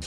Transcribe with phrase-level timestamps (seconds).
[0.00, 0.06] Good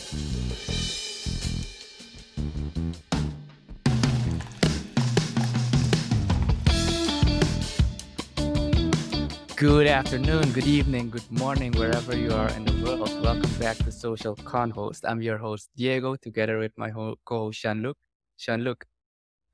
[9.88, 13.12] afternoon, good evening, good morning, wherever you are in the world.
[13.22, 15.02] Welcome back to Social Confoes.
[15.04, 17.96] I'm your host, Diego, together with my co host, Jean-Luc.
[18.40, 18.86] Jean-Luc,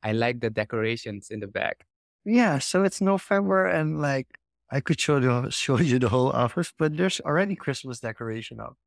[0.01, 1.85] I like the decorations in the back.
[2.23, 4.27] Yeah, so it's November and like
[4.71, 8.77] I could show you show you the whole office, but there's already Christmas decoration up.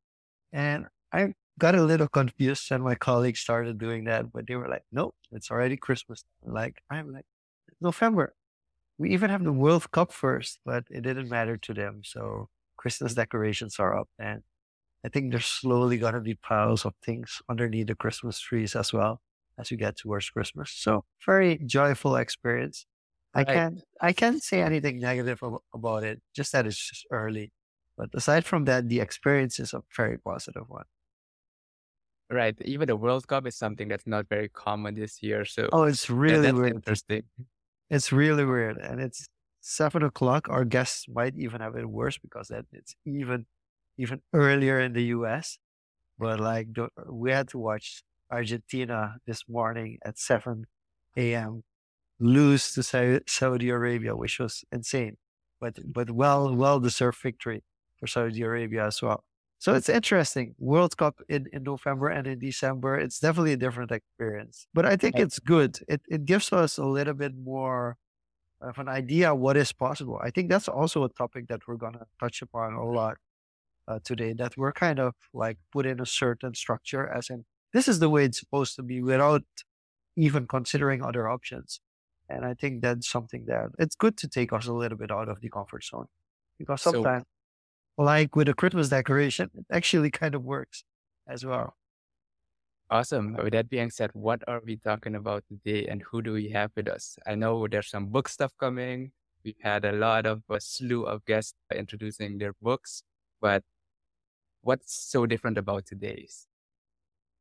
[0.51, 4.67] And I got a little confused and my colleagues started doing that, but they were
[4.67, 6.23] like, Nope, it's already Christmas.
[6.43, 7.25] Like I'm like,
[7.81, 8.33] November
[8.97, 12.01] we even have the World Cup first, but it didn't matter to them.
[12.03, 14.43] So Christmas decorations are up, and
[15.05, 18.93] I think there's slowly going to be piles of things underneath the Christmas trees as
[18.93, 19.21] well
[19.59, 20.71] as we get towards Christmas.
[20.71, 22.85] So very joyful experience.
[23.35, 23.47] I right.
[23.47, 25.41] can't I can't say anything negative
[25.73, 26.21] about it.
[26.35, 27.51] Just that it's just early,
[27.97, 30.85] but aside from that, the experience is a very positive one.
[32.33, 32.55] Right.
[32.65, 35.45] Even the World Cup is something that's not very common this year.
[35.45, 37.23] So oh, it's really yeah, interesting.
[37.91, 38.77] It's really weird.
[38.77, 39.27] And it's
[39.61, 40.49] seven o'clock.
[40.49, 43.45] Our guests might even have it worse because that it's even
[43.99, 45.59] even earlier in the US.
[46.17, 46.69] But like
[47.07, 50.65] we had to watch Argentina this morning at 7
[51.15, 51.61] a.m.
[52.19, 55.17] lose to Saudi Arabia, which was insane.
[55.61, 57.63] But but well well deserved victory
[57.99, 59.23] for Saudi Arabia as well.
[59.63, 60.55] So it's interesting.
[60.59, 64.67] World Cup in, in November and in December, it's definitely a different experience.
[64.73, 65.79] But I think it's good.
[65.87, 67.95] It it gives us a little bit more
[68.59, 70.19] of an idea what is possible.
[70.21, 73.15] I think that's also a topic that we're gonna touch upon a lot
[73.87, 74.33] uh, today.
[74.33, 78.09] That we're kind of like put in a certain structure, as in this is the
[78.09, 79.43] way it's supposed to be, without
[80.17, 81.79] even considering other options.
[82.27, 85.29] And I think that's something that it's good to take us a little bit out
[85.29, 86.07] of the comfort zone
[86.59, 87.25] because sometimes
[87.97, 90.83] like with a Christmas decoration, it actually kind of works
[91.27, 91.75] as well.
[92.89, 93.33] Awesome.
[93.35, 96.71] With that being said, what are we talking about today and who do we have
[96.75, 97.17] with us?
[97.25, 99.11] I know there's some book stuff coming.
[99.43, 103.03] We've had a lot of a slew of guests introducing their books,
[103.41, 103.63] but
[104.61, 106.47] what's so different about today's?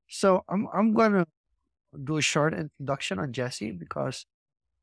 [0.09, 1.26] So I'm I'm gonna
[2.05, 4.26] do a short introduction on Jessi because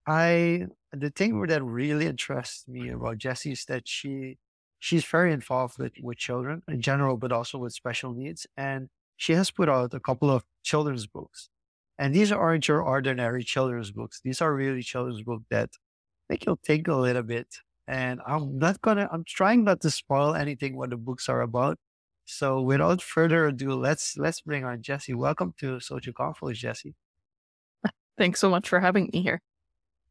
[0.08, 4.38] I the thing that really interests me about Jessi is that she
[4.80, 8.48] she's very involved with, with children in general, but also with special needs.
[8.58, 11.50] And she has put out a couple of children's books.
[11.98, 14.22] And these aren't your ordinary children's books.
[14.24, 15.72] These are really children's books that
[16.30, 17.48] make you think a little bit.
[17.88, 21.78] And I'm not gonna, I'm trying not to spoil anything what the books are about.
[22.26, 25.16] So without further ado, let's let's bring on Jessi.
[25.16, 26.94] Welcome to Social Confoes, Jessi.
[28.18, 29.42] Thanks so much for having me here.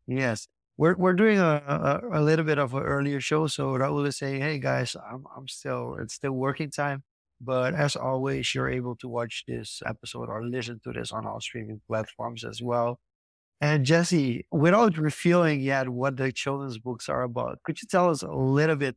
[0.09, 4.06] Yes we're we're doing a, a, a little bit of an earlier show, so Raul
[4.06, 7.03] is saying, "Hey guys, I'm I'm still it's still working time,
[7.41, 11.41] but as always, you're able to watch this episode or listen to this on all
[11.41, 13.00] streaming platforms as well."
[13.61, 18.22] And Jessi, without revealing yet what the children's books are about, could you tell us
[18.22, 18.97] a little bit,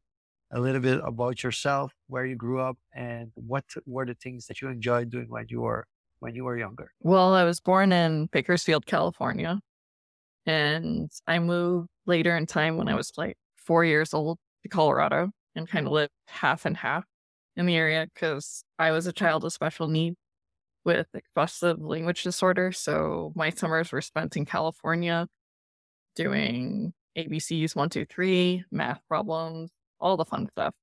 [0.52, 4.62] a little bit about yourself, where you grew up, and what were the things that
[4.62, 5.88] you enjoyed doing when you were
[6.20, 6.92] when you were younger?
[7.00, 9.62] Well, I was born in Bakersfield, California,
[10.46, 15.30] and I moved later in time when I was like four years old to Colorado
[15.56, 15.96] and kind of mm-hmm.
[15.96, 17.06] lived half and half
[17.56, 20.18] in the area because I was a child with special needs
[20.84, 22.72] with expressive language disorder.
[22.72, 25.28] So my summers were spent in California
[26.16, 29.70] doing ABCs one, two, three, math problems,
[30.00, 30.74] all the fun stuff.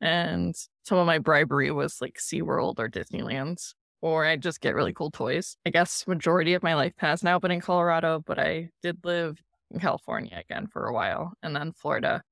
[0.00, 4.92] And some of my bribery was like SeaWorld or Disneyland or I just get really
[4.92, 5.56] cool toys.
[5.66, 9.40] I guess majority of my life has now been in Colorado, but I did live
[9.70, 12.22] in California again for a while and then Florida.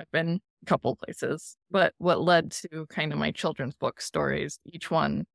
[0.00, 4.58] I've been a couple places, but what led to kind of my children's book stories,
[4.66, 5.26] each one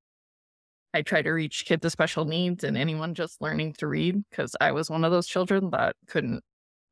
[0.93, 4.55] I try to reach kids with special needs and anyone just learning to read because
[4.59, 6.41] I was one of those children that couldn't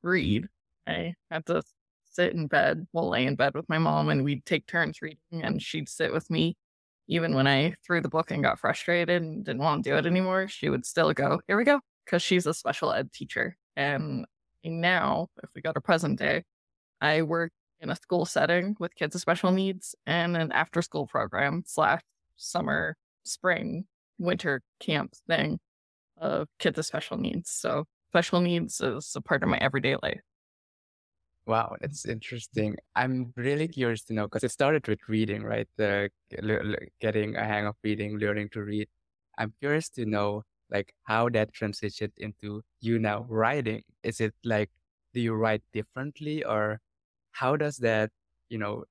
[0.03, 0.47] read.
[0.85, 1.63] I had to
[2.11, 5.43] sit in bed, well, lay in bed with my mom and we'd take turns reading
[5.43, 6.55] and she'd sit with me
[7.07, 10.05] even when I threw the book and got frustrated and didn't want to do it
[10.05, 13.55] anymore, she would still go, Here we go, because she's a special ed teacher.
[13.75, 14.25] And
[14.63, 16.43] now, if we go to present day,
[16.99, 21.07] I work in a school setting with kids with special needs and an after school
[21.07, 22.01] program slash
[22.35, 23.85] summer, spring,
[24.17, 25.59] winter camp thing
[26.19, 27.51] of kids with special needs.
[27.51, 30.21] So special needs is a part of my everyday life.
[31.47, 32.75] Wow, that's interesting.
[32.95, 35.67] I'm really curious to know because it started with reading, right?
[35.77, 36.09] The
[36.99, 38.89] getting a hang of reading, learning to read.
[39.37, 43.83] I'm curious to know like how that transitioned into you now writing.
[44.03, 44.69] Is it like
[45.13, 46.81] do you write differently or
[47.31, 48.11] how does that,
[48.49, 48.83] you know,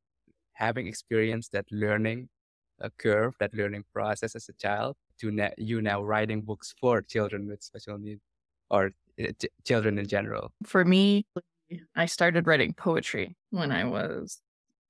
[0.55, 2.29] having experienced that learning
[2.83, 7.03] uh, curve, that learning process as a child, to na- you now writing books for
[7.03, 8.23] children with special needs
[8.71, 10.53] or uh, ch- children in general?
[10.65, 11.27] For me,
[11.95, 14.41] I started writing poetry when I was,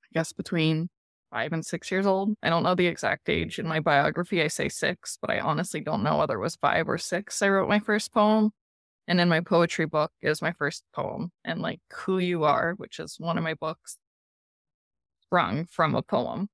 [0.04, 0.88] I guess, between
[1.30, 2.34] five and six years old.
[2.42, 3.58] I don't know the exact age.
[3.58, 6.88] In my biography, I say six, but I honestly don't know whether it was five
[6.88, 7.42] or six.
[7.42, 8.52] I wrote my first poem.
[9.08, 11.30] And in my poetry book is my first poem.
[11.44, 13.98] And like Who You Are, which is one of my books,
[15.22, 16.48] sprung from a poem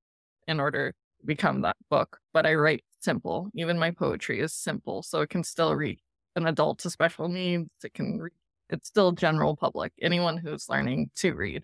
[0.46, 2.18] in order to become that book.
[2.34, 3.48] But I write simple.
[3.54, 5.02] Even my poetry is simple.
[5.02, 6.00] So it can still reach
[6.36, 7.70] an adult to special needs.
[7.84, 8.32] It can read,
[8.72, 11.62] it's still general public, anyone who's learning to read.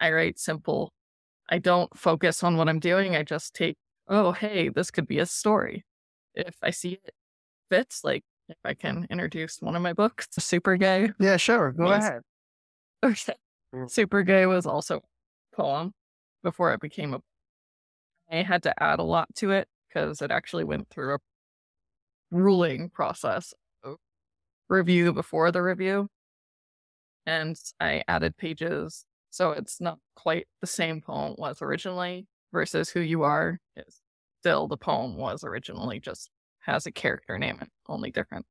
[0.00, 0.92] I write simple.
[1.48, 3.16] I don't focus on what I'm doing.
[3.16, 3.76] I just take,
[4.08, 5.84] oh, hey, this could be a story.
[6.34, 7.14] If I see it
[7.70, 11.10] fits, like if I can introduce one of my books, Super Gay.
[11.18, 11.72] Yeah, sure.
[11.72, 12.04] Go Yes.
[12.04, 12.22] ahead.
[13.02, 13.34] Okay.
[13.74, 13.90] Mm.
[13.90, 15.92] Super Gay was also a poem
[16.42, 17.20] before it became a.
[18.30, 21.18] I had to add a lot to it because it actually went through a
[22.30, 23.96] ruling process of
[24.68, 26.08] review before the review.
[27.30, 29.06] And I added pages.
[29.30, 34.00] So it's not quite the same poem was originally versus Who You Are is
[34.40, 36.30] still the poem was originally, just
[36.60, 38.46] has a character name and only different.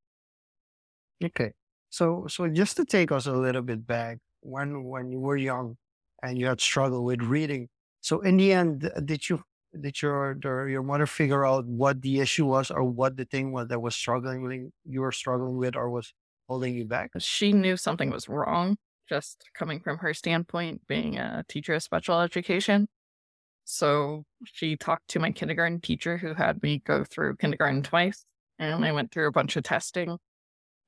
[1.23, 1.51] Okay.
[1.89, 5.77] So so just to take us a little bit back, when when you were young
[6.23, 7.67] and you had struggled with reading,
[8.01, 9.43] so in the end, uh, did you
[9.79, 10.37] did your
[10.69, 13.95] your mother figure out what the issue was or what the thing was that was
[13.95, 16.13] struggling you were struggling with or was
[16.49, 17.11] holding you back?
[17.19, 18.75] she knew something was wrong,
[19.07, 22.87] just coming from her standpoint, being a teacher of special education.
[23.63, 28.25] So she talked to my kindergarten teacher who had me go through kindergarten twice.
[28.57, 30.17] And I went through a bunch of testing.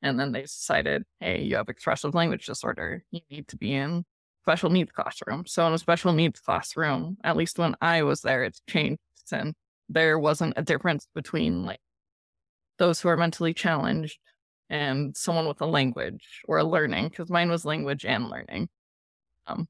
[0.01, 3.03] And then they decided, hey, you have expressive language disorder.
[3.11, 4.03] You need to be in
[4.43, 5.45] special needs classroom.
[5.45, 8.99] So in a special needs classroom, at least when I was there, it's changed.
[9.31, 9.53] And
[9.87, 11.79] there wasn't a difference between like
[12.79, 14.17] those who are mentally challenged
[14.71, 18.69] and someone with a language or a learning, because mine was language and learning.
[19.45, 19.67] Um,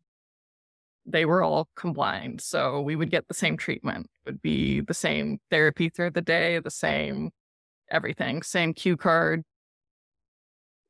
[1.07, 4.05] they were all combined, so we would get the same treatment.
[4.05, 7.31] It would be the same therapy through the day, the same
[7.89, 9.43] everything, same cue card.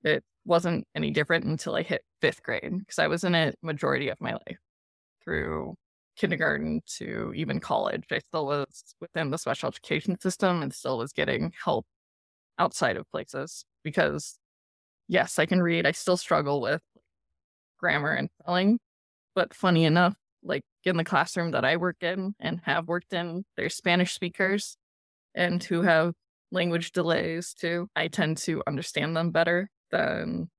[0.03, 4.09] It wasn't any different until I hit fifth grade because I was in it majority
[4.09, 4.59] of my life
[5.23, 5.75] through
[6.17, 8.03] kindergarten to even college.
[8.11, 11.85] I still was within the special education system and still was getting help
[12.61, 14.37] outside of places because
[15.07, 15.87] yes, I can read.
[15.87, 16.81] I still struggle with
[17.79, 18.79] grammar and spelling,
[19.33, 20.13] but funny enough,
[20.43, 24.77] like in the classroom that I work in and have worked in, there's Spanish speakers
[25.33, 26.13] and who have
[26.51, 27.87] language delays too.
[27.95, 30.49] I tend to understand them better than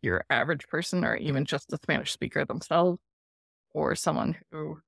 [0.00, 3.00] your average person or even just the Spanish speaker themselves
[3.74, 4.78] or someone who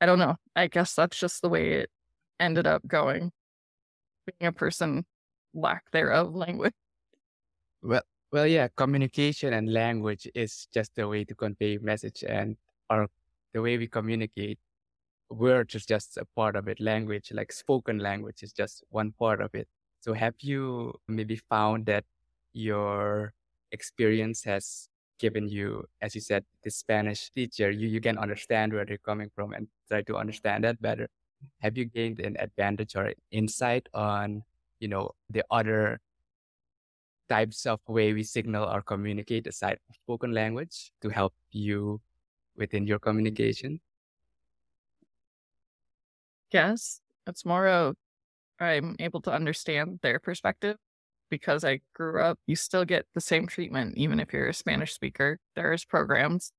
[0.00, 0.36] I don't know.
[0.56, 1.90] I guess that's just the way it
[2.40, 3.32] ended up going.
[4.28, 5.06] Being a person
[5.54, 6.74] lack thereof language.
[7.82, 12.56] Well, well, yeah, communication and language is just the way to convey message, and
[12.90, 13.08] our
[13.54, 14.58] the way we communicate.
[15.30, 16.80] Words is just a part of it.
[16.80, 19.68] Language, like spoken language, is just one part of it.
[20.00, 22.04] So, have you maybe found that
[22.52, 23.32] your
[23.72, 24.88] experience has
[25.18, 29.30] given you, as you said, the Spanish teacher, you, you can understand where they're coming
[29.34, 31.08] from and try to understand that better.
[31.60, 34.42] Have you gained an advantage or insight on,
[34.80, 36.00] you know, the other
[37.28, 42.00] types of way we signal or communicate aside from spoken language to help you
[42.56, 43.80] within your communication?
[46.50, 47.96] Yes, it's more of
[48.60, 50.76] I'm able to understand their perspective
[51.30, 52.38] because I grew up.
[52.46, 55.38] You still get the same treatment, even if you're a Spanish speaker.
[55.54, 56.52] There's programs.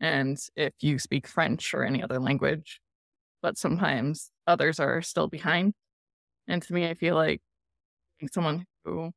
[0.00, 2.80] And if you speak French or any other language,
[3.42, 5.74] but sometimes others are still behind.
[6.46, 7.40] And to me, I feel like
[8.32, 9.12] someone who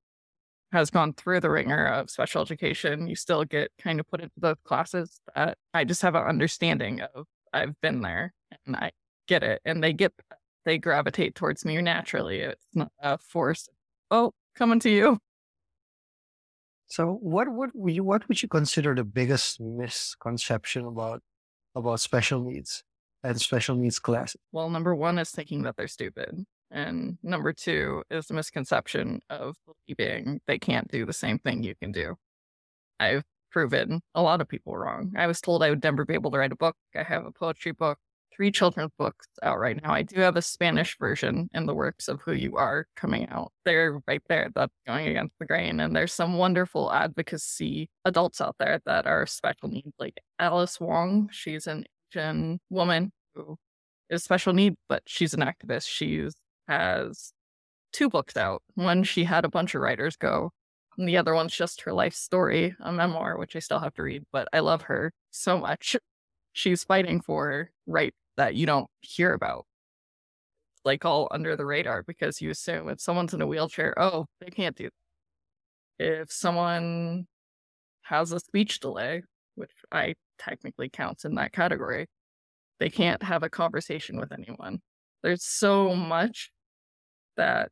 [0.72, 4.34] has gone through the ringer of special education, you still get kind of put into
[4.38, 7.26] those classes that I just have an understanding of.
[7.54, 8.34] I've been there
[8.66, 8.92] and I
[9.28, 9.62] get it.
[9.66, 10.14] And they get,
[10.66, 12.40] they gravitate towards me naturally.
[12.40, 13.68] It's not a force.
[14.10, 15.20] Oh, coming to you.
[16.88, 21.22] So what would you what would you consider the biggest misconception about
[21.74, 22.84] about special needs
[23.24, 24.42] and special needs classes?
[24.52, 26.46] Well, number one is thinking that they're stupid.
[26.72, 31.76] And number two is the misconception of believing they can't do the same thing you
[31.76, 32.16] can do.
[33.00, 35.14] I've proven a lot of people wrong.
[35.18, 36.76] I was told I would never be able to write a book.
[36.96, 37.98] I have a poetry book,
[38.34, 39.92] three children's books out right now.
[39.94, 43.52] I do have a Spanish version in the works of Who You Are coming out.
[43.66, 44.50] They're right there.
[44.56, 45.80] That's going against the grain.
[45.82, 51.28] And there's some wonderful advocacy adults out there that are special needs, like Alice Wong.
[51.32, 51.84] She's an
[52.16, 53.58] Asian woman who
[54.10, 55.88] is special need, but she's an activist.
[55.88, 56.28] She
[56.68, 57.34] has
[57.94, 58.62] two books out.
[58.76, 60.52] One she had a bunch of writers go,
[60.98, 64.04] and the other one's just her life story, a memoir, which I still have to
[64.04, 64.24] read.
[64.32, 65.96] But I love her so much.
[66.54, 69.66] She's fighting for right that you don't hear about,
[70.84, 74.50] like all under the radar, because you assume if someone's in a wheelchair, oh, they
[74.50, 74.90] can't do.
[76.00, 76.22] That.
[76.22, 77.28] If someone
[78.04, 79.24] has a speech delay,
[79.56, 82.08] which I technically counts in that category,
[82.80, 82.96] they hmm.
[82.96, 84.80] can't have a conversation with anyone.
[85.24, 86.52] There's so much
[87.38, 87.72] that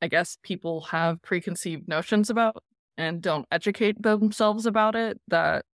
[0.00, 2.62] I guess people have preconceived notions about
[2.96, 5.64] and don't educate themselves about it that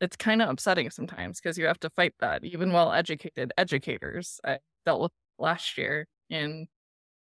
[0.00, 4.38] it's kind of upsetting sometimes because you have to fight that even well educated educators
[4.44, 6.68] I dealt with last year in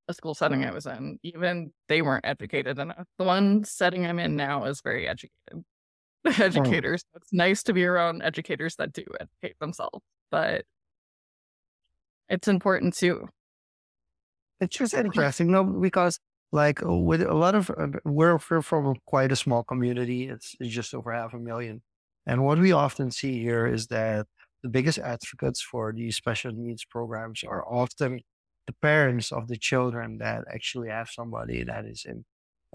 [0.08, 3.06] a school setting I was in, even they weren't educated enough.
[3.18, 5.64] The one setting I'm in now is very educated.
[6.40, 7.04] educators.
[7.14, 7.18] Oh.
[7.18, 10.64] It's nice to be around educators that do educate themselves, but
[12.28, 13.28] it's important too.
[14.60, 16.18] It's just interesting, no, because
[16.52, 20.28] like with a lot of uh, we're, we're from quite a small community.
[20.28, 21.82] It's, it's just over half a million,
[22.26, 24.26] and what we often see here is that
[24.62, 28.20] the biggest advocates for these special needs programs are often
[28.66, 32.24] the parents of the children that actually have somebody that is in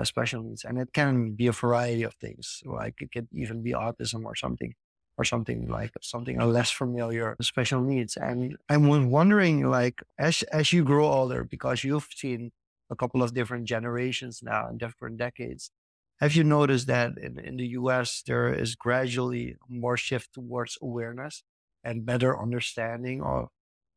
[0.06, 2.62] special needs, and it can be a variety of things.
[2.66, 4.74] Like it could even be autism or something,
[5.18, 8.18] or something like something less familiar special needs.
[8.18, 12.52] And I'm wondering, like as as you grow older, because you've seen
[12.90, 15.72] a couple of different generations now and different decades.
[16.20, 21.44] Have you noticed that in, in the US, there is gradually more shift towards awareness
[21.84, 23.50] and better understanding of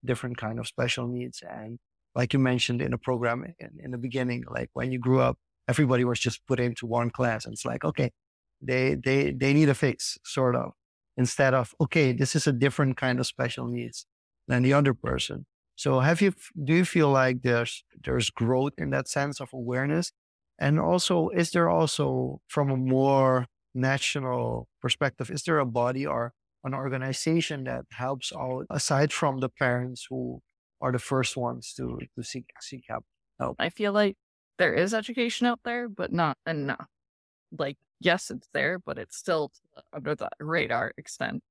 [0.04, 1.42] different kind of special needs.
[1.42, 1.78] And
[2.14, 5.38] like you mentioned in the program in, in the beginning, like when you grew up,
[5.68, 7.44] everybody was just put into one class.
[7.44, 8.10] And it's like, okay,
[8.60, 10.72] they, they, they need a fix sort of
[11.16, 14.06] instead of, okay, this is a different kind of special needs
[14.48, 15.46] than the other person.
[15.76, 20.12] So have you, do you feel like there's, there's growth in that sense of awareness?
[20.58, 26.32] And also, is there also from a more national perspective, is there a body or
[26.64, 30.40] an organization that helps out aside from the parents who
[30.80, 33.04] are the first ones to to seek seek help.
[33.58, 34.16] I feel like
[34.58, 36.88] there is education out there, but not enough.
[37.56, 39.52] Like, yes, it's there, but it's still
[39.92, 41.42] under the radar extent.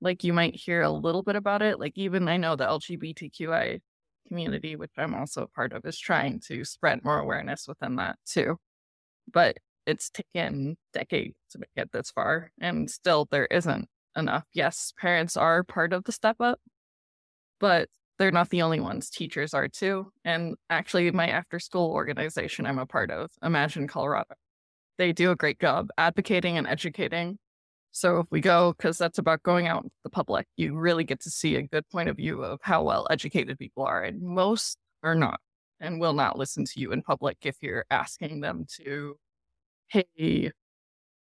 [0.00, 1.78] Like, you might hear a little bit about it.
[1.80, 3.80] Like, even I know the LGBTQI
[4.28, 8.18] community, which I'm also a part of, is trying to spread more awareness within that
[8.26, 8.56] too.
[9.32, 14.44] But it's taken decades to get this far, and still there isn't enough.
[14.52, 16.60] Yes, parents are part of the step up,
[17.60, 19.10] but they're not the only ones.
[19.10, 20.12] Teachers are too.
[20.24, 24.34] And actually, my after school organization I'm a part of, Imagine Colorado,
[24.98, 27.38] they do a great job advocating and educating.
[27.92, 31.20] So if we go, because that's about going out into the public, you really get
[31.22, 34.02] to see a good point of view of how well educated people are.
[34.02, 35.40] And most are not
[35.80, 39.16] and will not listen to you in public if you're asking them to,
[39.88, 40.50] hey,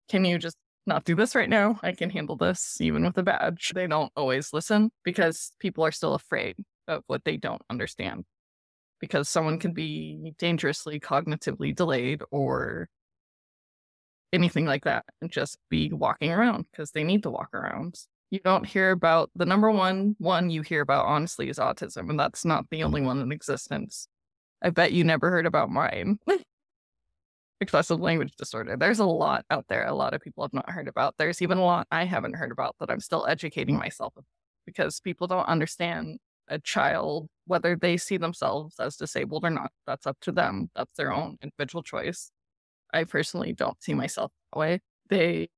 [0.09, 0.57] can you just
[0.87, 1.79] not do this right now.
[1.83, 3.73] I can handle this even with a badge.
[3.75, 6.55] They don't always listen because people are still afraid
[6.87, 8.25] of what they don't understand.
[8.99, 12.89] Because someone can be dangerously cognitively delayed or
[14.33, 17.99] anything like that and just be walking around because they need to walk around.
[18.29, 22.19] You don't hear about the number one one you hear about honestly is autism, and
[22.19, 24.07] that's not the only one in existence.
[24.61, 26.19] I bet you never heard about mine.
[27.61, 28.77] expressive language disorder.
[28.77, 31.15] There's a lot out there, a lot of people have not heard about.
[31.17, 33.79] There's even a lot I haven't heard about that I'm still educating mm.
[33.79, 34.25] myself about
[34.65, 39.71] because people don't understand a child, whether they see themselves as disabled or not.
[39.85, 40.69] That's up to them.
[40.75, 42.31] That's their own individual choice.
[42.93, 44.79] I personally don't see myself that way.
[45.09, 45.49] They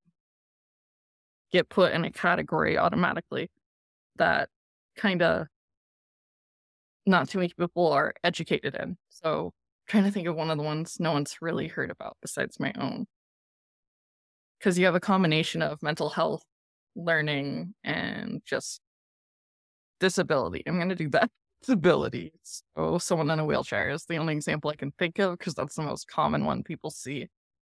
[1.52, 3.50] get put in a category automatically
[4.18, 4.50] that
[4.96, 5.48] kind of
[7.06, 8.98] not too many people are educated in.
[9.10, 9.52] So
[9.90, 12.72] trying to think of one of the ones no one's really heard about besides my
[12.80, 13.06] own.
[14.60, 16.44] Because you have a combination of mental health,
[16.96, 18.82] learning, and just
[20.00, 20.64] disability.
[20.68, 21.30] I'm going to do that.
[21.62, 22.32] Disability.
[22.44, 25.76] So, someone in a wheelchair is the only example I can think of because that's
[25.76, 27.28] the most common one people see.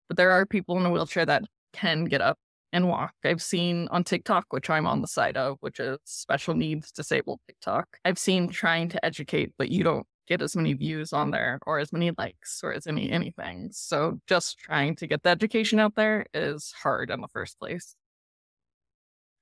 [0.08, 2.40] But there are people in a wheelchair that can get up
[2.74, 3.14] and walk.
[3.24, 7.42] I've seen on TikTok, which I'm on the side of, which is special needs disabled
[7.48, 7.86] TikTok.
[8.04, 11.79] I've seen trying to educate, but you don't get as many views on there or
[11.79, 13.70] as many likes or as any anything.
[13.72, 17.96] So just trying to get the education out there is hard in the first place.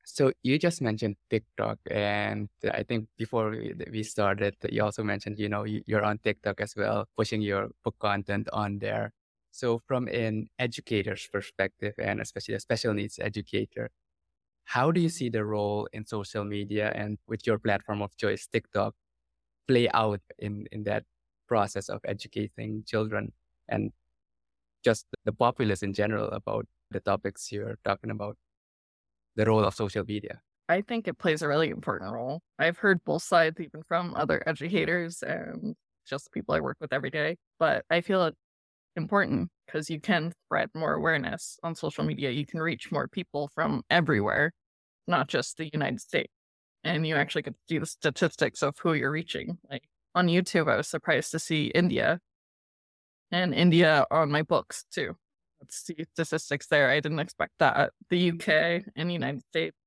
[0.06, 3.56] So you just mentioned TikTok, and I think before
[3.90, 7.96] we started, you also mentioned you know you're on TikTok as well, pushing your book
[8.00, 9.12] content on there.
[9.52, 13.92] So from an educator's perspective, and especially a special needs educator,
[14.66, 18.48] how do you see the role in social media and with your platform of choice,
[18.48, 18.96] TikTok,
[19.68, 21.04] play out in, in that
[21.48, 23.32] process of educating children
[23.70, 23.92] and
[24.84, 28.38] just the populace in general about the topics you're talking about,
[29.36, 30.42] the role of social media?
[30.70, 32.42] I think it plays a really important role.
[32.58, 35.76] I've heard both sides, even from other educators and
[36.08, 37.38] just people I work with every day.
[37.60, 38.36] But I feel it
[38.96, 42.30] important because you can spread more awareness on social media.
[42.30, 44.54] You can reach more people from everywhere,
[45.08, 46.32] not just the United States.
[46.84, 49.58] And you actually get to see the statistics of who you're reaching.
[49.70, 49.84] Like
[50.16, 52.20] on YouTube, I was surprised to see India
[53.32, 55.16] and India on my books too.
[55.62, 56.90] Let's see statistics there.
[56.90, 57.92] I didn't expect that.
[58.10, 59.78] The UK and the United States.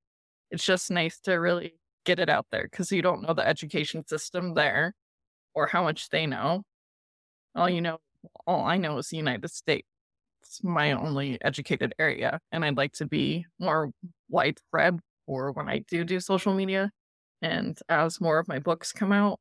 [0.51, 1.75] It's just nice to really
[2.05, 4.95] get it out there because you don't know the education system there
[5.55, 6.63] or how much they know.
[7.55, 7.99] All you know,
[8.47, 9.89] all I know is the United States.
[10.43, 12.41] It's my only educated area.
[12.53, 13.91] And I'd like to be more
[14.29, 16.91] widespread for when I do do social media.
[17.43, 19.39] And as more of my books come out,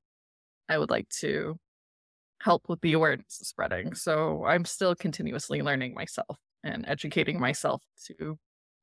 [0.68, 1.58] I would like to
[2.42, 3.96] help with the awareness spreading.
[3.96, 8.38] So I'm still continuously learning myself and educating myself to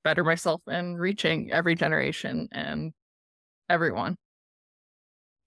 [0.04, 2.92] better myself and reaching every generation and
[3.68, 4.16] everyone.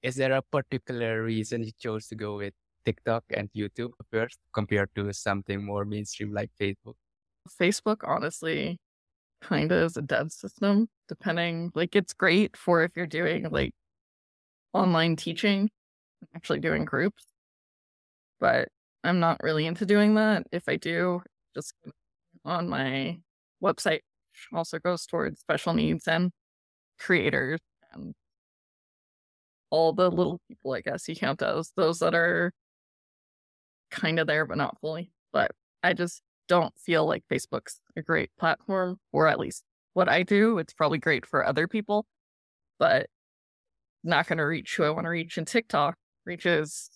[0.02, 2.54] Is there a particular reason you chose to go with
[2.86, 6.94] TikTok and YouTube first compared to something more mainstream like Facebook?
[7.60, 8.78] Facebook, honestly,
[9.48, 11.72] kind of as a dev system, depending.
[11.76, 13.74] Like, it's great for if you're doing like
[14.74, 15.70] online teaching,
[16.36, 17.26] actually doing groups,
[18.40, 18.70] but
[19.04, 20.44] I'm not really into doing that.
[20.52, 21.22] If I do,
[21.56, 21.74] just
[22.46, 23.20] on my
[23.64, 24.02] website,
[24.54, 26.32] also goes towards special needs and
[27.00, 27.60] creators
[27.94, 28.14] and
[29.70, 32.52] all the little people, I guess you count as those that are
[33.92, 35.12] kind of there, but not fully.
[35.34, 35.52] But
[35.84, 40.58] I just don't feel like Facebook's a great platform, or at least what I do.
[40.58, 42.06] It's probably great for other people,
[42.80, 43.08] but
[44.04, 45.38] not going to reach who I want to reach.
[45.38, 46.90] And TikTok reaches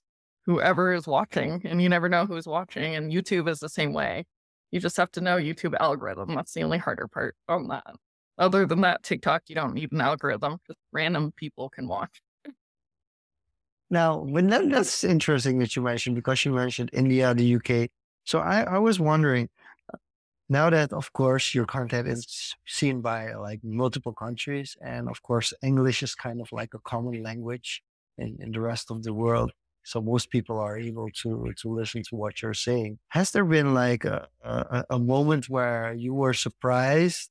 [0.45, 2.95] whoever is watching, and you never know who's watching.
[2.95, 4.25] And YouTube is the same way.
[4.71, 6.35] You just have to know YouTube algorithm.
[6.35, 7.95] That's the only harder part on that.
[8.37, 10.57] Other than that, TikTok, you don't need an algorithm.
[10.67, 12.21] Just random people can watch.
[13.89, 17.89] Now, when that, that's interesting that you mentioned because you mentioned India, the UK.
[18.25, 19.49] So I, I was wondering,
[20.49, 25.53] now that of course your content is seen by like multiple countries, and of course
[25.63, 27.83] English is kind of like a common language
[28.17, 29.51] in, in the rest of the world.
[29.83, 32.99] So most people are able to to listen to what you're saying.
[33.09, 37.29] Has there been like a, a, a moment where you were surprised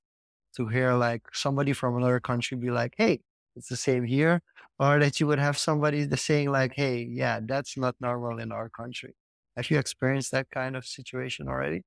[0.57, 3.21] to hear like somebody from another country be like, "Hey,
[3.57, 4.43] it's the same here,"
[4.79, 8.69] or that you would have somebody saying like, "Hey, yeah, that's not normal in our
[8.71, 9.15] country."
[9.59, 11.83] Have you experienced that kind of situation already?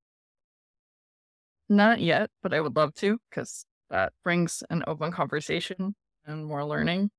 [1.70, 6.66] Not yet, but I would love to because that brings an open conversation and more
[6.66, 7.12] learning.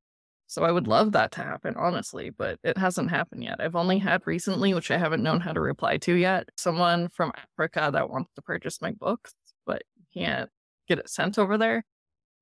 [0.49, 3.63] So I would love that to happen, honestly, but it hasn't happened yet.
[3.63, 7.33] I've only had recently, which I haven't known how to reply to yet, someone from
[7.35, 9.33] Africa that wants to purchase my books,
[9.65, 9.81] but
[10.13, 10.51] can't
[10.87, 11.83] get it sent over there.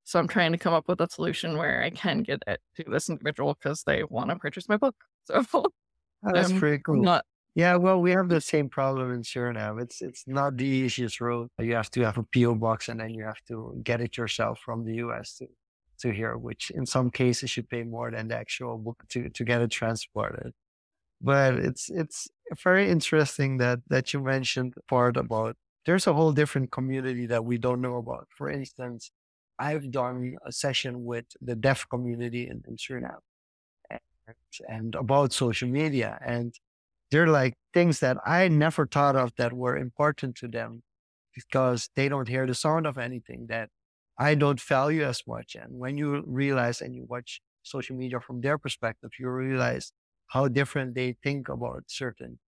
[0.02, 2.90] So I'm trying to come up with a solution where I can get it to
[2.90, 4.96] this individual because they want to purchase my book.
[5.26, 5.66] So oh,
[6.34, 7.02] that's I'm pretty cool.
[7.02, 9.82] not yeah, well, we have the same problem in Suriname.
[9.82, 11.48] It's it's not the easiest road.
[11.58, 14.60] You have to have a PO box, and then you have to get it yourself
[14.64, 15.46] from the US to
[16.00, 19.44] to here, which in some cases you pay more than the actual book to to
[19.44, 20.52] get it transported.
[21.20, 22.28] But it's it's
[22.62, 27.58] very interesting that that you mentioned part about there's a whole different community that we
[27.58, 28.28] don't know about.
[28.36, 29.10] For instance,
[29.58, 33.20] I've done a session with the deaf community in, in Suriname
[33.90, 34.00] and,
[34.68, 36.18] and about social media.
[36.24, 36.54] And
[37.10, 40.82] they're like things that I never thought of that were important to them
[41.34, 43.70] because they don't hear the sound of anything that
[44.18, 45.54] I don't value as much.
[45.54, 49.92] And when you realize and you watch social media from their perspective, you realize
[50.28, 52.38] how different they think about certain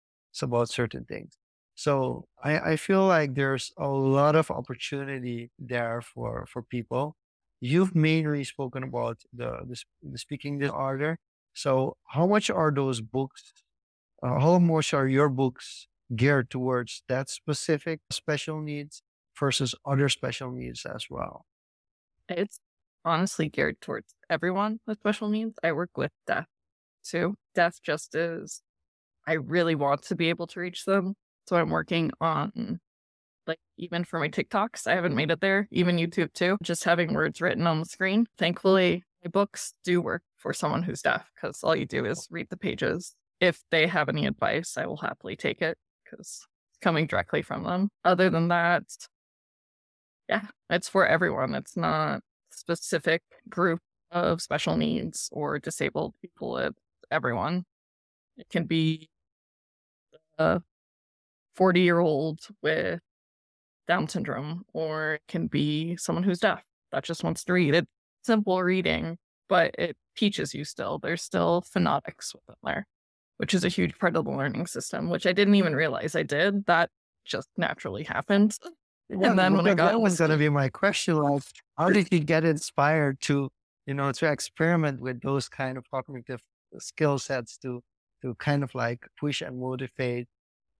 [0.41, 1.37] about certain things.
[1.75, 7.15] So I, I feel like there's a lot of opportunity there for, for people.
[7.61, 11.17] You've mainly spoken about the, the, the speaking disorder.
[11.53, 13.53] So how much are those books,
[14.23, 19.03] uh, how much are your books geared towards that specific special needs
[19.39, 21.45] versus other special needs as well?
[22.29, 22.59] It's
[23.05, 25.55] honestly geared towards everyone with special needs.
[25.63, 26.45] I work with deaf
[27.03, 27.35] too.
[27.53, 28.61] Deaf just is,
[29.27, 31.15] I really want to be able to reach them
[31.47, 32.79] so I'm working on
[33.45, 37.13] like even for my TikToks, I haven't made it there, even YouTube too, just having
[37.13, 38.25] words written on the screen.
[38.37, 42.47] Thankfully, my books do work for someone who's deaf because all you do is read
[42.49, 43.15] the pages.
[43.39, 47.63] If they have any advice, I will happily take it because it's coming directly from
[47.63, 47.89] them.
[48.05, 48.83] Other than that,
[50.29, 51.55] yeah, it's for everyone.
[51.55, 53.79] It's not specific group
[54.11, 56.57] of special needs or disabled people.
[56.57, 56.79] It's
[57.11, 57.65] everyone.
[58.37, 59.09] It can be
[60.37, 60.61] a
[61.55, 62.99] 40 year old with
[63.87, 67.75] Down syndrome, or it can be someone who's deaf that just wants to read.
[67.75, 67.87] It's
[68.23, 69.17] simple reading,
[69.49, 70.99] but it teaches you still.
[70.99, 72.87] There's still phonetics within there,
[73.43, 76.23] which is a huge part of the learning system, which I didn't even realize I
[76.23, 76.65] did.
[76.65, 76.89] That
[77.25, 78.57] just naturally happened.
[79.09, 81.17] Yeah, and then when I got that was going to be my question.
[81.17, 81.43] Like,
[81.77, 83.49] how did you get inspired to,
[83.85, 86.39] you know, to experiment with those kind of cognitive
[86.79, 87.81] skill sets to,
[88.21, 90.29] to kind of like push and motivate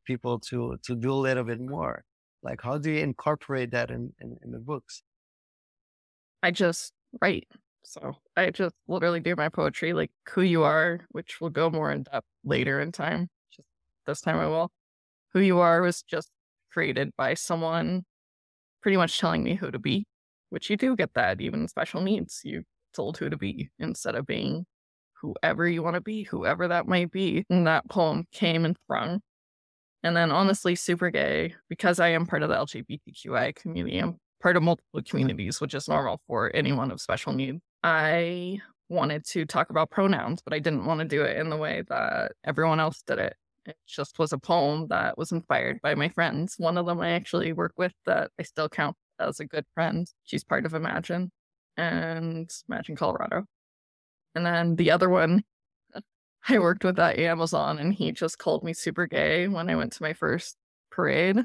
[0.08, 2.06] people to, to do a little bit more?
[2.43, 5.04] Like, how do you incorporate that in, in, in the books?
[6.41, 7.49] I just write.
[7.84, 11.91] So I just literally do my poetry, like who you are, which will go more
[11.91, 13.30] in depth later in time.
[13.52, 13.67] Just
[14.08, 14.72] this time I will.
[15.34, 16.30] Who you are was just
[16.72, 18.04] created by someone
[18.82, 20.06] pretty much telling me who to be,
[20.50, 22.41] which you do get that even in special needs.
[22.43, 24.65] You told who to be instead of being
[25.22, 27.46] whoever you want to be, whoever that might be.
[27.50, 29.22] And that poem came and sprung.
[30.04, 34.58] And then honestly, super gay, because I am part of the LGBTQI community, I'm part
[34.58, 37.60] of multiple communities, which is normal for anyone of special need.
[37.84, 41.58] I wanted to talk about pronouns, but I didn't want to do it in the
[41.58, 43.36] way that everyone else did it.
[43.65, 46.56] It just was a poem that was inspired by my friends.
[46.58, 50.08] One of them I actually work with that I still count as a good friend.
[50.24, 51.32] She's part of Imagine
[51.78, 53.46] and Imagine Colorado.
[54.36, 55.43] And then the other one
[56.50, 59.93] I worked with at Amazon and he just called me super gay when I went
[59.93, 60.58] to my first
[60.91, 61.38] parade.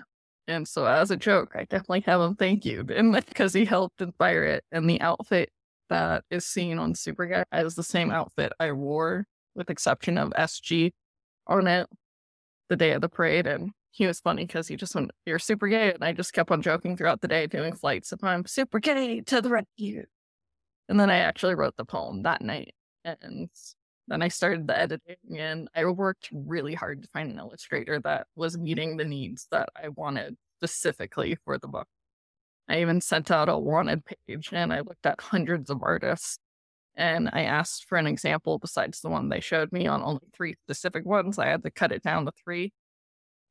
[0.48, 4.44] And so as a joke, I definitely have him thank you because he helped inspire
[4.44, 4.64] it.
[4.72, 5.50] And the outfit
[5.88, 10.30] that is seen on Super Gay as the same outfit I wore, with exception of
[10.30, 10.92] SG
[11.46, 11.88] on it
[12.68, 13.46] the day of the parade.
[13.46, 15.92] And he was funny because he just went, You're super gay.
[15.92, 19.20] And I just kept on joking throughout the day doing flights of I'm super gay
[19.22, 20.04] to the rescue.
[20.88, 22.74] And then I actually wrote the poem that night.
[23.04, 23.48] And
[24.08, 28.26] then I started the editing and I worked really hard to find an illustrator that
[28.36, 31.86] was meeting the needs that I wanted specifically for the book.
[32.68, 36.38] I even sent out a wanted page and I looked at hundreds of artists
[36.94, 40.56] and I asked for an example besides the one they showed me on only three
[40.64, 41.38] specific ones.
[41.38, 42.72] I had to cut it down to three.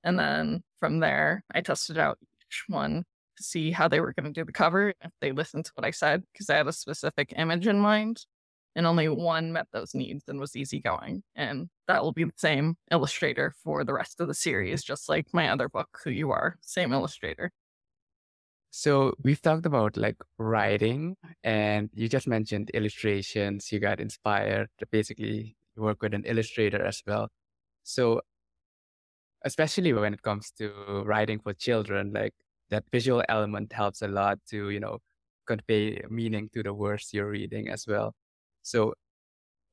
[0.03, 3.05] And then from there, I tested out each one
[3.37, 5.85] to see how they were going to do the cover, if they listened to what
[5.85, 8.25] I said, because I had a specific image in mind
[8.75, 11.23] and only one met those needs and was easygoing.
[11.35, 15.27] And that will be the same illustrator for the rest of the series, just like
[15.33, 17.51] my other book, Who You Are, same illustrator.
[18.69, 23.71] So we've talked about like writing, and you just mentioned illustrations.
[23.71, 27.29] You got inspired to basically work with an illustrator as well.
[27.83, 28.21] So,
[29.45, 30.71] especially when it comes to
[31.05, 32.33] writing for children, like
[32.69, 34.99] that visual element helps a lot to you know
[35.47, 38.13] convey meaning to the words you're reading as well.
[38.63, 38.93] So,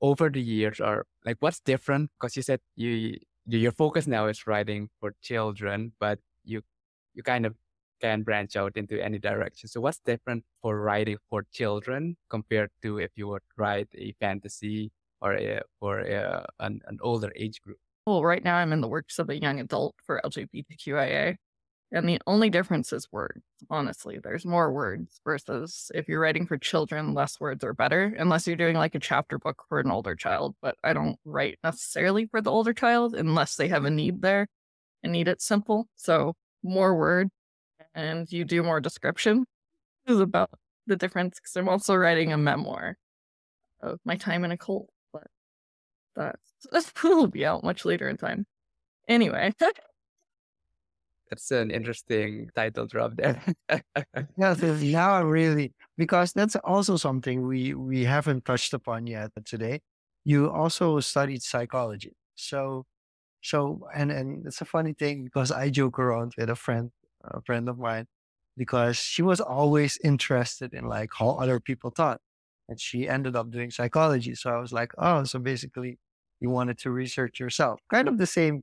[0.02, 2.10] over the years, or like what's different?
[2.20, 6.62] Because you said you your focus now is writing for children, but you
[7.14, 7.56] you kind of
[8.00, 9.68] can branch out into any direction.
[9.68, 14.92] So what's different for writing for children compared to if you would write a fantasy
[15.20, 17.78] or a, for a, an, an older age group?
[18.06, 21.36] Well, right now I'm in the works of a young adult for LGBTQIA.
[21.92, 24.18] And the only difference is words, honestly.
[24.22, 28.56] There's more words versus if you're writing for children, less words are better, unless you're
[28.56, 30.56] doing like a chapter book for an older child.
[30.60, 34.48] But I don't write necessarily for the older child unless they have a need there
[35.04, 35.86] and need it simple.
[35.94, 37.28] So more word
[37.94, 39.44] and you do more description
[40.06, 40.50] is about
[40.86, 42.96] the difference because I'm also writing a memoir
[43.82, 45.26] of my time in a cult, but
[46.16, 46.40] that's,
[46.72, 48.46] that's will be out much later in time.
[49.08, 49.52] Anyway,
[51.30, 53.42] That's an interesting title drop there.
[54.36, 59.30] Yeah, so now I'm really because that's also something we we haven't touched upon yet
[59.44, 59.80] today.
[60.24, 62.84] You also studied psychology, so
[63.42, 66.92] so and and it's a funny thing because I joke around with a friend,
[67.28, 68.06] a friend of mine,
[68.56, 72.20] because she was always interested in like how other people thought,
[72.68, 74.34] and she ended up doing psychology.
[74.34, 75.98] So I was like, oh, so basically
[76.40, 78.62] you wanted to research yourself, kind of the same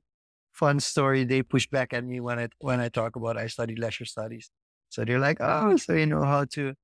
[0.52, 3.78] fun story they push back at me when I when I talk about I studied
[3.78, 4.50] leisure studies.
[4.90, 6.74] So they're like, oh, so you know how to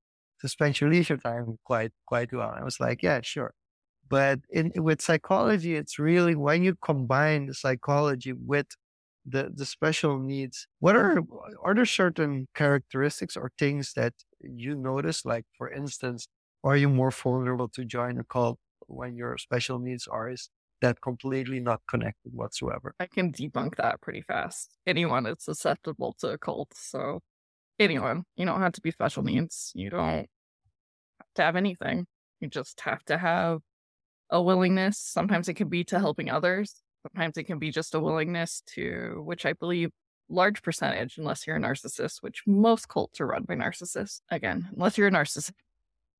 [0.40, 2.54] to spend your leisure time quite quite well.
[2.56, 3.52] I was like, yeah, sure.
[4.08, 8.66] But in with psychology, it's really when you combine the psychology with
[9.30, 10.66] the the special needs.
[10.80, 11.20] What are
[11.62, 15.24] are there certain characteristics or things that you notice?
[15.24, 16.28] Like for instance,
[16.64, 21.00] are you more vulnerable to join a cult when your special needs are is that
[21.02, 22.94] completely not connected whatsoever?
[23.00, 24.76] I can debunk that pretty fast.
[24.86, 26.72] Anyone is susceptible to a cult.
[26.74, 27.20] So,
[27.78, 29.72] anyone, you don't have to be special needs.
[29.74, 30.28] You don't
[31.20, 32.06] have to have anything.
[32.40, 33.60] You just have to have
[34.30, 34.98] a willingness.
[34.98, 36.82] Sometimes it can be to helping others.
[37.02, 39.90] Sometimes it can be just a willingness to, which I believe
[40.28, 44.20] large percentage, unless you're a narcissist, which most cults are run by narcissists.
[44.30, 45.52] Again, unless you're a narcissist.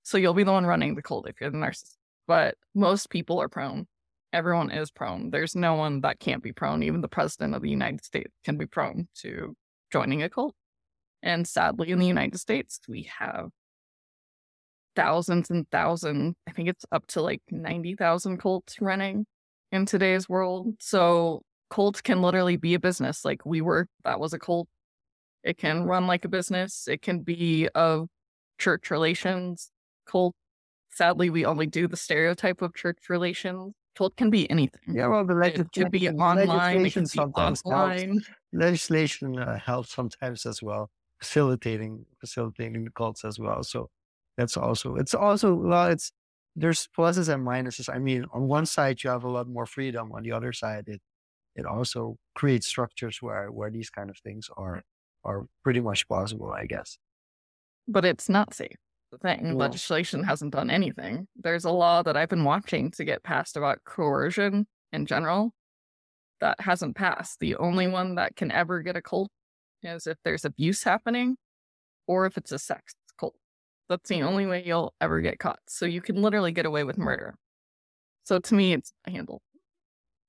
[0.03, 1.97] So you'll be the one running the cult if you're the narcissist.
[2.27, 3.87] But most people are prone.
[4.33, 5.31] Everyone is prone.
[5.31, 6.83] There's no one that can't be prone.
[6.83, 9.57] Even the president of the United States can be prone to
[9.93, 10.55] joining a cult.
[11.23, 13.49] And sadly, in the United States, we have
[14.95, 16.35] thousands and thousands.
[16.47, 19.27] I think it's up to like 90,000 cults running
[19.73, 20.75] in today's world.
[20.81, 23.25] So cults can literally be a business.
[23.25, 24.69] Like we were, that was a cult.
[25.45, 26.89] It can run like a business.
[26.89, 28.09] It can be of
[28.59, 29.71] church relations
[30.07, 30.35] cult.
[30.91, 33.75] Sadly, we only do the stereotype of church relations.
[33.97, 34.81] Cult can be anything.
[34.89, 36.83] Yeah, well, the It could be online.
[36.83, 38.29] Legislation be sometimes helps.
[38.53, 43.63] legislation uh, helps sometimes as well, facilitating facilitating the cults as well.
[43.63, 43.91] So
[44.37, 46.13] that's also it's also well, it's
[46.61, 47.89] there's pluses and minuses.
[47.95, 50.13] I mean, on one side you have a lot more freedom.
[50.13, 51.01] On the other side, it
[51.55, 54.83] it also creates structures where where these kind of things are
[55.25, 56.51] are pretty much possible.
[56.53, 56.99] I guess.
[57.91, 58.77] but it's not safe.
[59.11, 61.27] The thing, Well- legislation hasn't done anything.
[61.37, 65.53] There's a law that I've been watching to get passed about coercion in general
[66.43, 67.41] that hasn't passed.
[67.41, 69.31] The only one that can ever get a cult
[69.83, 71.37] is if there's abuse happening
[72.07, 72.95] or if it's a sex.
[73.89, 75.61] That's the only way you'll ever get caught.
[75.69, 77.37] So you can literally get away with murder.
[78.25, 79.43] So to me, it's a handle.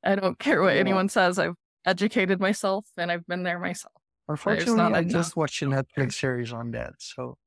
[0.03, 0.79] I don't care what Yeah.
[0.79, 1.39] anyone says.
[1.39, 3.93] I've educated myself and I've been there myself.
[4.27, 5.11] Unfortunately, not I enough.
[5.11, 7.37] just watched a Netflix series on that, so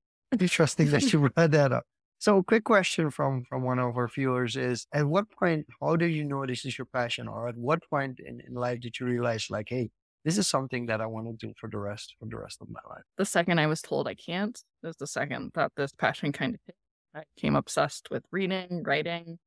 [0.40, 1.84] interesting that you brought that up.
[2.18, 5.96] So, a quick question from from one of our viewers is: At what point, how
[5.96, 8.98] did you know this is your passion, or at what point in, in life did
[8.98, 9.90] you realize, like, hey,
[10.24, 12.68] this is something that I want to do for the rest for the rest of
[12.68, 13.02] my life?
[13.18, 16.60] the second I was told I can't is the second that this passion kind of
[16.66, 16.76] hit.
[17.14, 19.38] I became obsessed with reading, writing,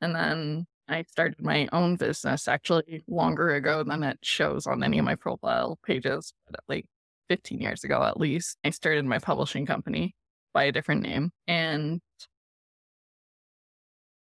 [0.00, 4.98] and then I started my own business actually longer ago than it shows on any
[4.98, 6.86] of my profile pages, but like
[7.28, 8.56] 15 years ago at least.
[8.64, 10.14] I started my publishing company
[10.54, 12.00] by a different name, and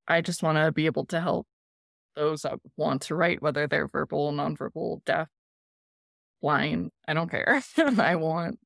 [0.08, 1.48] I just want to be able to help
[2.16, 5.28] those that want to write, whether they're verbal, nonverbal, deaf,
[6.45, 6.91] blind.
[7.08, 7.60] I don't care.
[7.97, 8.60] I want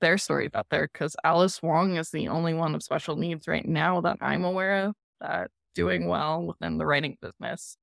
[0.00, 3.64] their stories out there because Alice Wong is the only one of special needs right
[3.64, 7.76] now that I'm aware of that doing well within the writing business.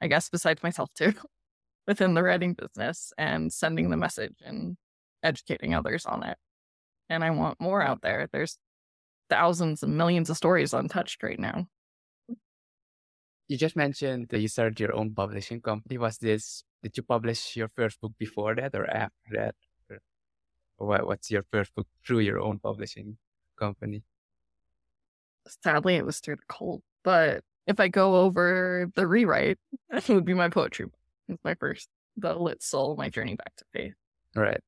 [0.00, 1.12] I guess besides myself too,
[1.86, 4.76] within the writing business and sending the message and
[5.22, 6.36] educating others on it.
[7.08, 8.28] And I want more out there.
[8.32, 8.58] There's
[9.30, 11.68] thousands and millions of stories untouched right now.
[13.48, 15.98] You just mentioned that you started your own publishing company.
[15.98, 19.54] Was this, did you publish your first book before that or after that?
[20.78, 23.18] Or what, what's your first book through your own publishing
[23.58, 24.02] company?
[25.62, 26.82] Sadly, it was through the cold.
[27.04, 29.58] But if I go over the rewrite,
[29.92, 30.98] it would be my poetry book.
[31.28, 33.94] It's my first, The Lit Soul, My Journey Back to Faith.
[34.34, 34.60] Right.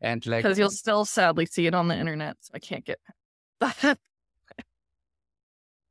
[0.00, 2.98] And like, Because you'll still sadly see it on the internet, so I can't get
[3.60, 3.98] that.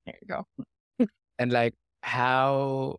[0.05, 1.05] there you go.
[1.37, 2.97] and like how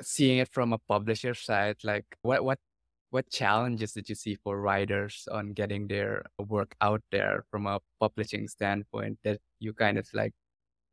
[0.00, 2.58] seeing it from a publisher side, like what, what,
[3.10, 7.80] what challenges did you see for writers on getting their work out there from a
[8.00, 10.32] publishing standpoint that you kind of like,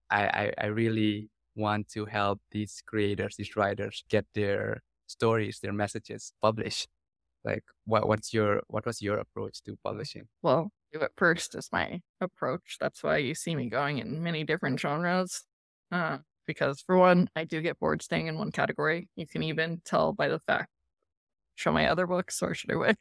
[0.10, 5.74] I, I, I really want to help these creators, these writers get their stories, their
[5.74, 6.88] messages published.
[7.44, 10.28] Like what, what's your, what was your approach to publishing?
[10.41, 12.78] Well, do it first is my approach.
[12.80, 15.44] That's why you see me going in many different genres.
[15.95, 19.08] Uh, because for one, I do get bored staying in one category.
[19.15, 20.69] You can even tell by the fact.
[21.55, 22.97] Show my other books, or should I wait?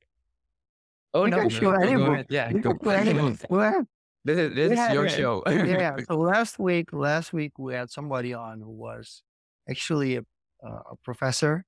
[1.13, 2.09] Oh You no, can show go- any book.
[2.13, 2.27] ahead.
[2.31, 2.97] Yeah, You go- can play
[4.27, 5.17] This is this Yeah, is your yeah.
[5.17, 5.43] show.
[5.47, 5.97] yeah.
[6.09, 9.23] So last week, last week we had somebody on who was
[9.69, 10.23] actually a,
[10.67, 11.65] uh, a professor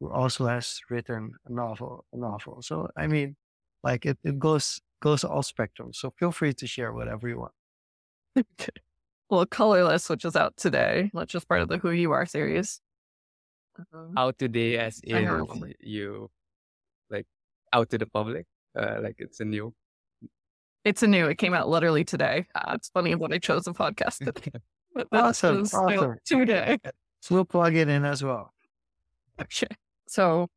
[0.00, 2.06] who also has written a novel.
[2.14, 2.62] A novel.
[2.62, 3.36] So I mean,
[3.84, 5.92] like it, it goes goes all spectrum.
[5.92, 7.54] So feel free to share whatever you want.
[9.30, 9.36] Okay.
[9.36, 12.80] Well, Colorless, which is out today, which is part of the Who You Are series.
[13.92, 15.46] Um, out today as in
[15.80, 16.28] you
[17.10, 17.26] like
[17.72, 18.44] out to the public
[18.76, 19.72] uh like it's a new
[20.84, 21.26] It's a new.
[21.28, 22.46] It came out literally today.
[22.56, 24.50] Uh, it's funny that I chose a podcast today.
[24.94, 26.16] But this Awesome, is out awesome.
[26.24, 26.78] today.
[27.20, 28.52] So we'll plug it in as well.
[29.40, 29.68] Okay.
[30.08, 30.48] So,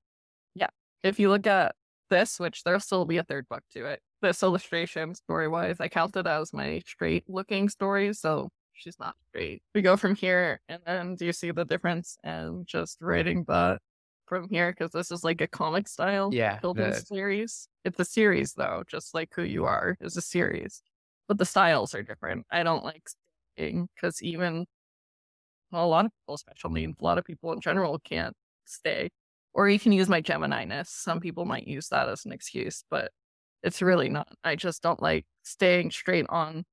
[0.55, 0.69] yeah,
[1.03, 1.75] if you look at
[2.09, 5.89] this, which there'll still be a third book to it, this illustration story wise, I
[5.89, 8.13] count it as my straight looking story.
[8.13, 8.49] So
[8.81, 9.61] she's not straight.
[9.75, 12.17] We go from here, and then do you see the difference?
[12.23, 13.79] And just writing that
[14.25, 17.67] from here, because this is like a comic style yeah the- series.
[17.85, 20.81] It's a series though, just like Who You Are is a series.
[21.27, 22.45] but the styles are different.
[22.51, 23.07] I don't like
[23.55, 24.65] staying because even
[25.71, 29.09] well, a lot of people special needs, a lot of people in general can't stay.
[29.53, 30.89] Or you can use my Gemini-ness.
[30.89, 33.11] Some people might use that as an excuse, but
[33.63, 34.27] it's really not.
[34.43, 36.63] I just don't like staying straight on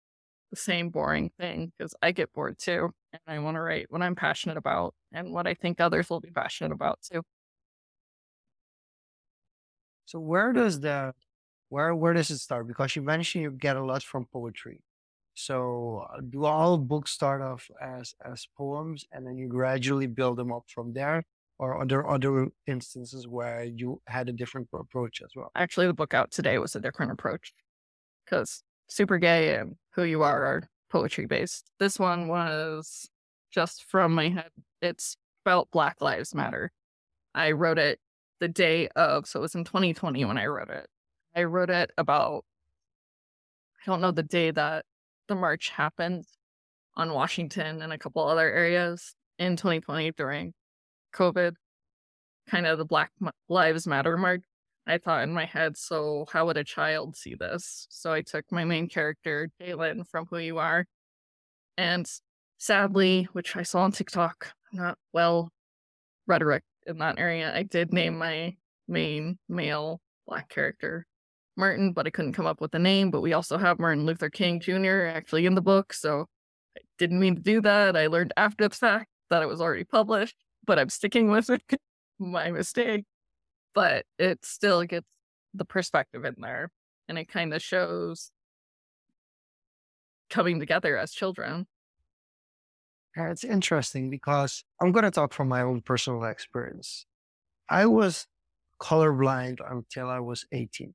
[0.51, 2.91] the same boring thing because I get bored too.
[3.13, 6.21] And I want to write what I'm passionate about and what I think others will
[6.21, 7.23] be passionate about too.
[10.07, 11.15] So where does the
[11.69, 12.67] where where does it start?
[12.67, 14.81] Because you mentioned you get a lot from poetry.
[15.35, 20.39] So uh, do all books start off as as poems and then you gradually build
[20.39, 21.25] them up from there?
[21.59, 25.51] Or are there other instances where you had a different approach as well?
[25.57, 27.53] Actually, the book out today was a different approach
[28.25, 31.71] because Super Gay and Who You Are are poetry based.
[31.79, 33.09] This one was
[33.51, 34.51] just from my head.
[34.83, 36.73] It's about Black Lives Matter.
[37.35, 38.01] I wrote it
[38.41, 40.87] the day of, so it was in 2020 when I wrote it.
[41.35, 42.45] I wrote it about,
[43.83, 44.85] I don't know the day that
[45.29, 46.25] the march happened
[46.97, 50.53] on Washington and a couple other areas in 2020 during
[51.15, 51.55] COVID,
[52.49, 53.11] kind of the Black
[53.49, 54.43] Lives Matter march.
[54.89, 57.87] I thought in my head, so how would a child see this?
[57.91, 60.87] So I took my main character, Jalen, from Who You Are.
[61.77, 62.11] And
[62.57, 65.53] sadly, which I saw on TikTok, not well
[66.27, 68.57] rhetoric in that area, I did name my
[68.89, 71.07] main male black character
[71.59, 73.11] Martin, but I couldn't come up with a name.
[73.11, 75.07] But we also have Martin Luther King Jr.
[75.07, 75.93] actually in the book.
[75.93, 76.27] So
[76.77, 77.97] I didn't mean to do that.
[77.97, 81.63] I learned after the fact that it was already published, but I'm sticking with it.
[82.19, 83.05] my mistake
[83.75, 85.07] but it still gets
[85.55, 86.71] the perspective in there
[87.09, 88.31] and it kind of shows
[90.31, 91.67] coming together as children.
[93.17, 97.07] Yeah, it's interesting because I'm going to talk from my own personal experience.
[97.69, 98.27] I was
[98.81, 100.95] colorblind until I was 18.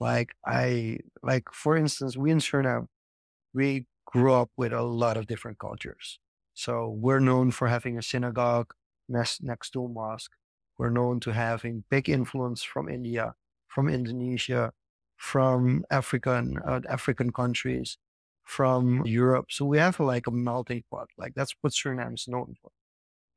[0.00, 2.86] Like I, like for instance, we in Suriname,
[3.52, 6.18] we grew up with a lot of different cultures.
[6.54, 8.72] So we're known for having a synagogue
[9.08, 10.32] next, next to a mosque.
[10.78, 13.34] We're known to having big influence from India,
[13.68, 14.72] from Indonesia,
[15.16, 17.98] from African uh, African countries,
[18.44, 19.46] from Europe.
[19.50, 21.08] So we have like a melting pot.
[21.16, 22.70] Like that's what Suriname is known for.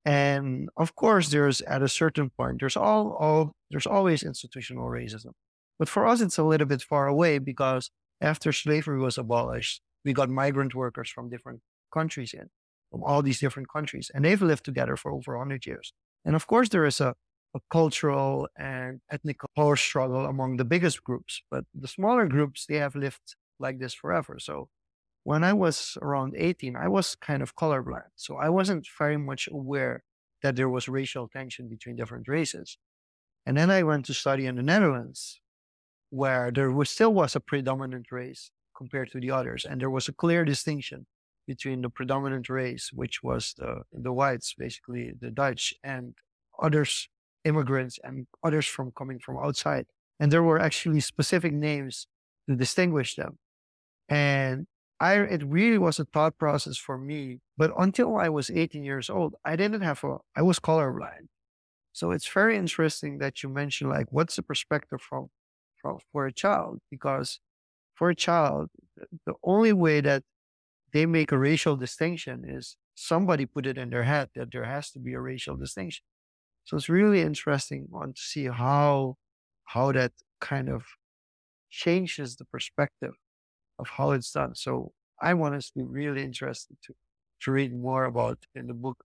[0.05, 5.31] And of course, there's at a certain point, there's all, all there's always institutional racism.
[5.79, 7.89] But for us, it's a little bit far away because
[8.21, 12.49] after slavery was abolished, we got migrant workers from different countries in,
[12.91, 15.91] from all these different countries, and they've lived together for over 100 years.
[16.25, 17.15] And of course, there is a
[17.55, 21.41] a cultural and ethnic power struggle among the biggest groups.
[21.49, 24.37] But the smaller groups, they have lived like this forever.
[24.39, 24.67] So
[25.23, 28.11] when I was around 18, I was kind of colorblind.
[28.17, 30.03] So I wasn't very much aware
[30.43, 32.77] that there was racial tension between different races.
[33.45, 35.39] And then I went to study in the Netherlands,
[36.09, 39.63] where there was, still was a predominant race compared to the others.
[39.63, 41.05] And there was a clear distinction
[41.47, 46.15] between the predominant race, which was the, the whites, basically the Dutch, and
[46.61, 47.09] others
[47.45, 49.85] immigrants and others from coming from outside.
[50.19, 52.07] And there were actually specific names
[52.49, 53.37] to distinguish them.
[54.09, 54.67] And
[54.99, 57.39] I, it really was a thought process for me.
[57.57, 61.27] But until I was 18 years old, I didn't have a, I was colorblind.
[61.93, 65.27] So it's very interesting that you mentioned like, what's the perspective from,
[65.81, 66.79] from, for a child?
[66.91, 67.39] Because
[67.93, 68.69] for a child,
[69.25, 70.23] the only way that
[70.95, 74.91] they make a racial distinction is somebody put it in their head that there has
[74.91, 76.05] to be a racial distinction.
[76.63, 79.17] So it's really interesting one to see how
[79.65, 80.83] how that kind of
[81.69, 83.15] changes the perspective
[83.77, 84.55] of how it's done.
[84.55, 86.93] So I'm honestly really interested to
[87.41, 88.99] to read more about in the book.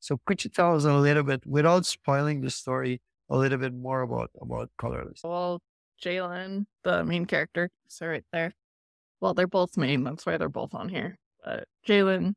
[0.00, 3.74] So could you tell us a little bit, without spoiling the story, a little bit
[3.74, 5.20] more about about colorless?
[5.22, 5.60] Well,
[6.04, 8.52] Jalen, the main character, so right there.
[9.20, 10.02] Well, they're both main.
[10.02, 11.16] That's why they're both on here.
[11.46, 12.34] But Jalen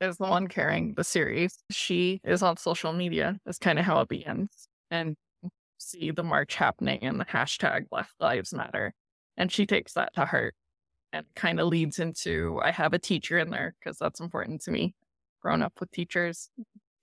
[0.00, 1.58] is the one carrying the series.
[1.70, 3.36] She is on social media.
[3.44, 4.68] That's kind of how it begins.
[4.90, 5.16] And
[5.78, 8.94] see the march happening and the hashtag Black Lives Matter.
[9.36, 10.54] And she takes that to heart
[11.12, 14.70] and kind of leads into I have a teacher in there because that's important to
[14.70, 14.94] me.
[15.42, 16.48] Grown up with teachers,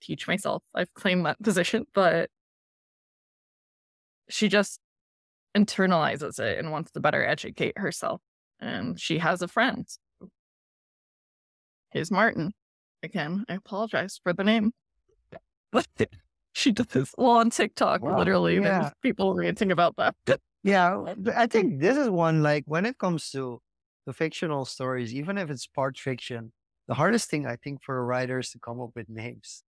[0.00, 0.62] teach myself.
[0.74, 2.30] I've claimed that position, but
[4.28, 4.80] she just
[5.56, 8.22] internalizes it and wants to better educate herself.
[8.58, 9.86] And she has a friend.
[11.92, 12.52] His Martin
[13.02, 14.72] again, I apologize for the name.
[15.70, 15.86] But
[16.52, 18.56] she does this well on TikTok, well, literally.
[18.56, 18.80] Yeah.
[18.80, 20.14] There's people ranting about that.
[20.62, 23.60] Yeah, I think this is one like when it comes to
[24.06, 26.52] the fictional stories, even if it's part fiction,
[26.86, 29.64] the hardest thing I think for writers to come up with names.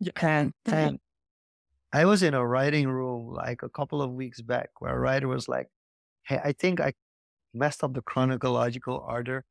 [0.00, 0.12] Yeah.
[0.22, 0.98] And, and
[1.92, 5.28] I was in a writing room like a couple of weeks back where a writer
[5.28, 5.68] was like,
[6.26, 6.94] Hey, I think I
[7.52, 9.44] messed up the chronological order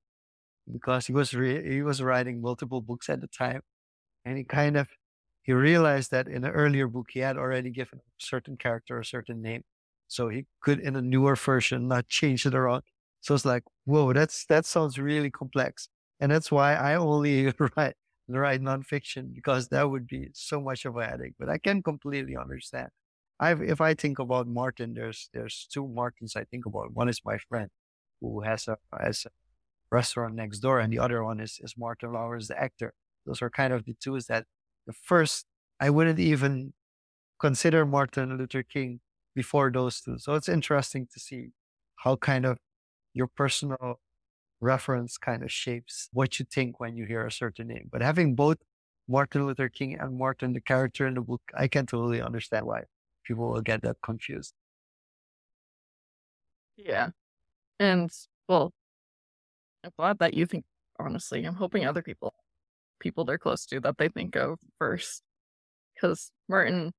[0.72, 3.62] because he was re- he was writing multiple books at the time,
[4.26, 4.90] and he kind of
[5.44, 9.06] he realized that in an earlier book he had already given a certain character a
[9.06, 9.64] certain name,
[10.08, 12.84] so he could in a newer version not change it around.
[13.22, 15.90] So it's like, whoa, that's that sounds really complex,
[16.20, 17.96] and that's why I only write
[18.30, 21.34] write nonfiction because that would be so much of a headache.
[21.40, 22.90] But I can completely understand.
[23.40, 26.94] I if I think about Martin, there's there's two Martins I think about.
[26.94, 27.70] One is my friend
[28.22, 29.30] who has a has a
[29.94, 32.94] restaurant next door, and the other one is is Martin Lawrence, the actor.
[33.26, 34.46] Those are kind of the two Is that
[34.88, 35.46] the first
[35.80, 36.74] I wouldn't even
[37.40, 39.02] consider Martin Luther King
[39.36, 40.18] before those two.
[40.20, 41.50] So it's interesting to see
[41.98, 42.60] how kind of
[43.14, 44.00] your personal
[44.62, 47.90] reference kind of shapes what you think when you hear a certain name.
[47.92, 48.58] But having both
[49.08, 52.84] Martin Luther King and Martin, the character in the book, I can totally understand why
[53.26, 54.54] people will get that confused.
[56.78, 57.12] Yeah.
[57.80, 58.12] And
[58.50, 58.74] well,
[59.84, 60.66] I'm glad that you think
[61.00, 61.44] honestly.
[61.46, 62.34] I'm hoping other people
[63.00, 65.22] people they're close to that they think of first.
[65.94, 66.92] Because Martin,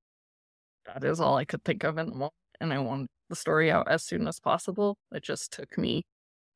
[0.87, 2.32] that is all I could think of in the moment.
[2.61, 4.97] And I want the story out as soon as possible.
[5.12, 6.05] It just took me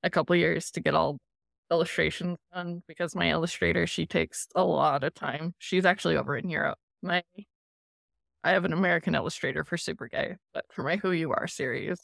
[0.02, 1.18] a couple years to get all
[1.70, 5.54] illustrations done because my illustrator, she takes a lot of time.
[5.58, 6.78] She's actually over in Europe.
[7.02, 7.22] My
[8.44, 11.98] I have an American illustrator for Super Gay, but for my Who You Are series,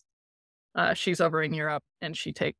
[0.74, 2.58] uh, she's over in Europe and she takes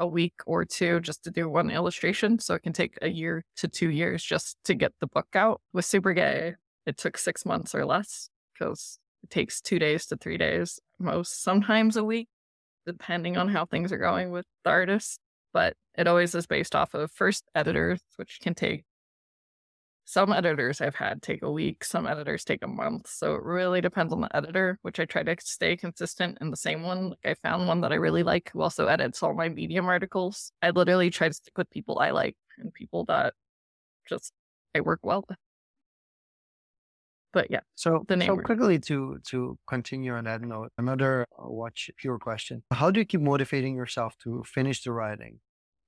[0.00, 2.38] a week or two just to do one illustration.
[2.40, 5.60] So it can take a year to two years just to get the book out.
[5.72, 6.54] With Super Gay,
[6.86, 11.42] it took six months or less because it takes two days to three days, most
[11.42, 12.28] sometimes a week,
[12.86, 15.20] depending on how things are going with the artist.
[15.52, 18.84] But it always is based off of first editors, which can take
[20.10, 23.06] some editors I've had take a week, some editors take a month.
[23.08, 26.56] So it really depends on the editor, which I try to stay consistent in the
[26.56, 27.10] same one.
[27.10, 30.50] Like I found one that I really like who also edits all my Medium articles.
[30.62, 33.34] I literally try to stick with people I like and people that
[34.08, 34.32] just
[34.74, 35.38] I work well with.
[37.32, 37.60] But yeah.
[37.76, 42.18] So the name so quickly to to continue on that note, another uh, watch pure
[42.18, 42.64] question.
[42.72, 45.38] How do you keep motivating yourself to finish the writing?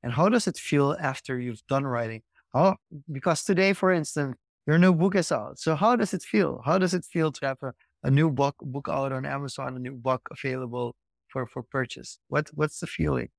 [0.05, 2.23] And how does it feel after you've done writing?
[2.55, 2.77] Oh,
[3.11, 4.37] because today, for instance,
[4.67, 5.59] your new book is out.
[5.59, 6.61] So how does it feel?
[6.65, 7.73] How does it feel to have a,
[8.03, 10.95] a new book book out on Amazon, a new book available
[11.29, 12.19] for for purchase?
[12.29, 13.31] What what's the feeling?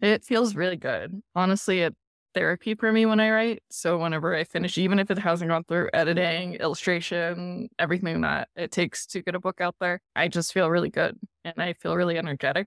[0.00, 1.22] It feels really good.
[1.34, 1.96] Honestly, it's
[2.34, 3.62] therapy for me when I write.
[3.70, 8.72] So whenever I finish, even if it hasn't gone through editing, illustration, everything that it
[8.72, 11.96] takes to get a book out there, I just feel really good and I feel
[11.96, 12.66] really energetic.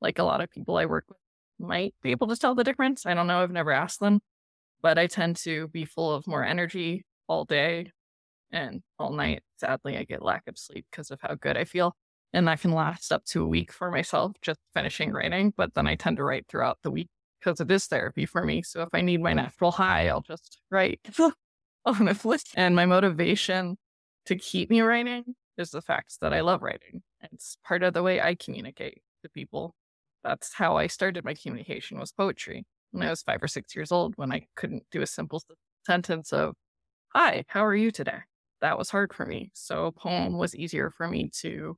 [0.00, 1.18] Like a lot of people I work with
[1.58, 3.06] might be able to tell the difference.
[3.06, 3.42] I don't know.
[3.42, 4.20] I've never asked them,
[4.82, 7.90] but I tend to be full of more energy all day
[8.50, 9.42] and all night.
[9.56, 11.96] Sadly, I get lack of sleep because of how good I feel.
[12.32, 15.52] And that can last up to a week for myself, just finishing writing.
[15.56, 17.08] But then I tend to write throughout the week
[17.40, 18.62] because it is therapy for me.
[18.62, 21.00] So if I need my natural high, I'll just write
[21.84, 22.40] on a flip.
[22.54, 23.76] And my motivation
[24.26, 27.02] to keep me writing is the fact that I love writing.
[27.32, 29.74] It's part of the way I communicate to people
[30.24, 32.64] that's how I started my communication was poetry.
[32.90, 35.42] When I was five or six years old, when I couldn't do a simple
[35.86, 36.54] sentence of,
[37.14, 38.20] Hi, how are you today?
[38.60, 39.50] That was hard for me.
[39.54, 41.76] So a poem was easier for me to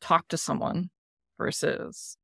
[0.00, 0.90] talk to someone
[1.38, 2.16] versus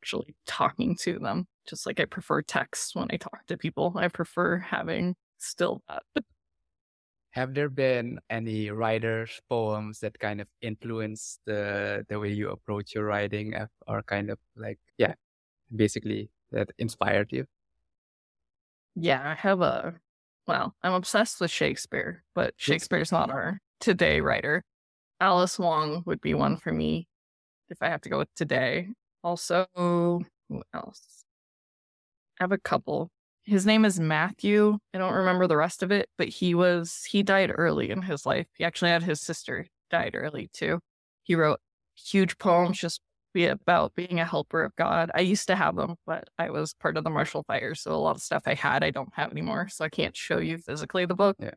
[0.00, 1.46] actually talking to them.
[1.68, 6.02] Just like I prefer text when I talk to people, I prefer having still that.
[7.38, 12.96] have there been any writers poems that kind of influence the the way you approach
[12.96, 15.14] your writing uh, or kind of like yeah
[15.70, 17.44] basically that inspired you?
[18.96, 19.94] Yeah i have a
[20.48, 24.64] well i'm obsessed with shakespeare but shakespeare's not our today writer.
[25.20, 27.06] Alice wong would be one for me
[27.70, 28.88] if i have to go with today.
[29.22, 31.24] Also who else?
[32.40, 33.10] I have a couple
[33.48, 34.78] his name is Matthew.
[34.94, 38.26] I don't remember the rest of it, but he was he died early in his
[38.26, 38.46] life.
[38.56, 40.80] He actually had his sister died early too.
[41.22, 41.58] He wrote
[41.96, 43.00] huge poems just
[43.32, 45.10] be about being a helper of God.
[45.14, 47.96] I used to have them, but I was part of the Marshall Fire, so a
[47.96, 51.06] lot of stuff I had I don't have anymore, so I can't show you physically
[51.06, 51.36] the book.
[51.38, 51.52] Yeah.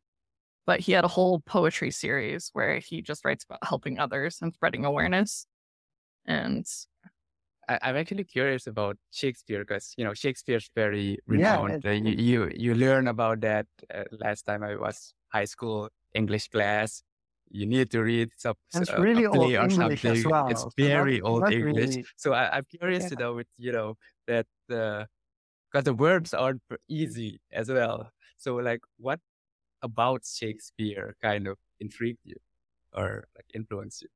[0.65, 4.53] But he had a whole poetry series where he just writes about helping others and
[4.53, 5.45] spreading awareness.
[6.25, 6.65] And
[7.81, 11.83] I, am actually curious about Shakespeare because you know Shakespeare's very renowned.
[11.83, 15.89] Yeah, uh, you, you, you learn about that uh, last time I was high school
[16.13, 17.03] English class.
[17.49, 20.29] You need to read some it's uh, really old or English something.
[20.29, 21.89] Well, it's very so not, old not English.
[21.89, 22.05] Really.
[22.17, 23.09] So I, am curious yeah.
[23.09, 23.97] to know with you know
[24.27, 25.07] that because
[25.75, 28.11] uh, the words aren't easy as well.
[28.37, 29.19] So like, what
[29.81, 32.37] about Shakespeare kind of intrigued you
[32.93, 34.09] or like influenced you?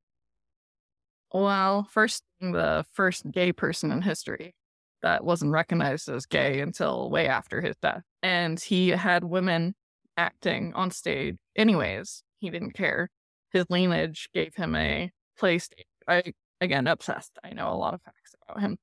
[1.33, 4.55] Well, first, the first gay person in history.
[5.01, 8.01] that wasn't recognized as gay until way after his death.
[8.23, 9.75] And he had women
[10.17, 12.23] acting on stage anyways.
[12.39, 13.09] He didn't care.
[13.51, 15.69] His lineage gave him a place.
[16.07, 17.37] I, again, obsessed.
[17.43, 18.77] I know a lot of facts about him.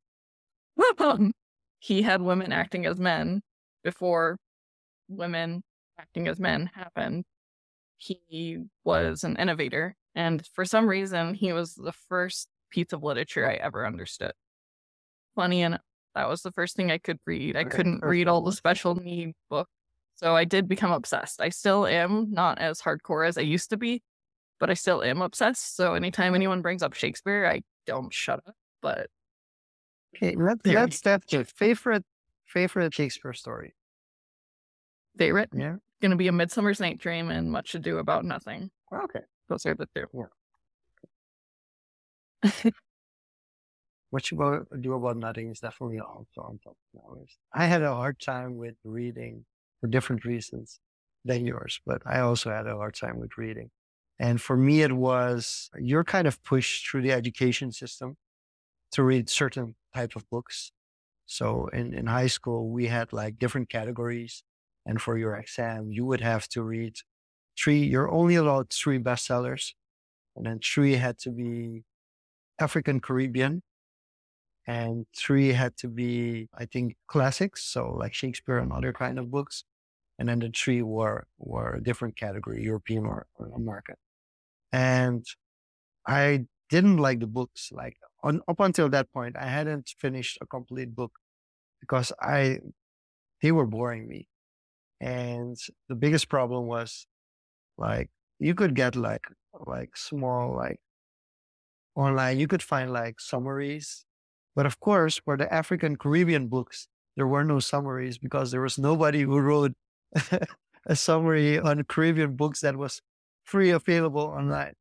[0.99, 1.33] Um,
[1.81, 3.43] he had women acting as men
[3.85, 4.39] before
[5.09, 5.63] women
[5.99, 7.25] acting as men happened.
[7.99, 9.97] He was an innovator.
[10.15, 14.33] And for some reason, he was the first piece of literature I ever understood.
[15.35, 15.81] Funny enough,
[16.15, 17.57] that was the first thing I could read.
[17.57, 19.71] I couldn't read all the special need books.
[20.15, 21.41] So I did become obsessed.
[21.41, 24.03] I still am not as hardcore as I used to be,
[24.61, 25.75] but I still am obsessed.
[25.75, 28.55] So anytime anyone brings up Shakespeare, I don't shut up.
[28.83, 29.09] But
[30.15, 32.05] okay, let, let's that's your favorite
[32.47, 33.75] favorite Shakespeare story.
[35.17, 35.51] Favorite?
[35.55, 35.77] Yeah.
[36.01, 38.71] Gonna be a Midsummer's Night Dream and Much Ado About Nothing.
[38.93, 39.21] Okay.
[39.53, 40.07] Those are the two.
[42.43, 42.71] Yeah.
[44.11, 47.37] what you about, do about nothing is definitely also on top of list.
[47.53, 49.45] I had a hard time with reading
[49.81, 50.81] for different reasons
[51.25, 53.71] than yours, but I also had a hard time with reading.
[54.19, 58.17] And for me, it was you're kind of pushed through the education system
[58.93, 60.73] to read certain type of books.
[61.27, 64.45] So in, in high school, we had like different categories.
[64.87, 66.97] And for your exam, you would have to read
[67.59, 69.75] three, you're only allowed three bestsellers.
[70.37, 71.85] And then three had to be
[72.61, 73.63] African Caribbean
[74.67, 79.31] and three had to be, I think, classics, so like Shakespeare and other kind of
[79.31, 79.65] books,
[80.19, 83.97] and then the three were were a different category, European or, or American.
[84.73, 85.27] And
[86.07, 87.71] I didn't like the books.
[87.73, 91.13] Like on, up until that point, I hadn't finished a complete book
[91.81, 92.61] because I
[93.43, 94.29] they were boring me.
[95.01, 95.57] And
[95.89, 97.07] the biggest problem was
[97.79, 99.25] like you could get like
[99.67, 100.81] like small like
[101.95, 104.05] online you could find like summaries
[104.57, 108.79] but of course, for the African Caribbean books, there were no summaries because there was
[108.79, 109.73] nobody who wrote
[110.87, 113.03] a summary on Caribbean books that was
[113.45, 114.75] free available online.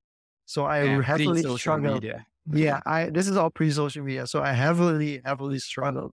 [0.46, 2.04] So I yeah, heavily struggled.
[2.04, 2.28] Media.
[2.54, 4.28] Yeah, I this is all pre-social media.
[4.28, 6.12] So I heavily, heavily struggled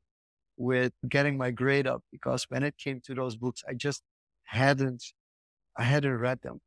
[0.56, 4.02] with getting my grade up because when it came to those books, I just
[4.44, 5.04] hadn't
[5.76, 6.60] I hadn't read them.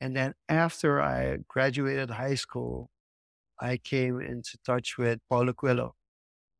[0.00, 2.90] And then after I graduated high school,
[3.60, 5.94] I came into touch with Paulo Coelho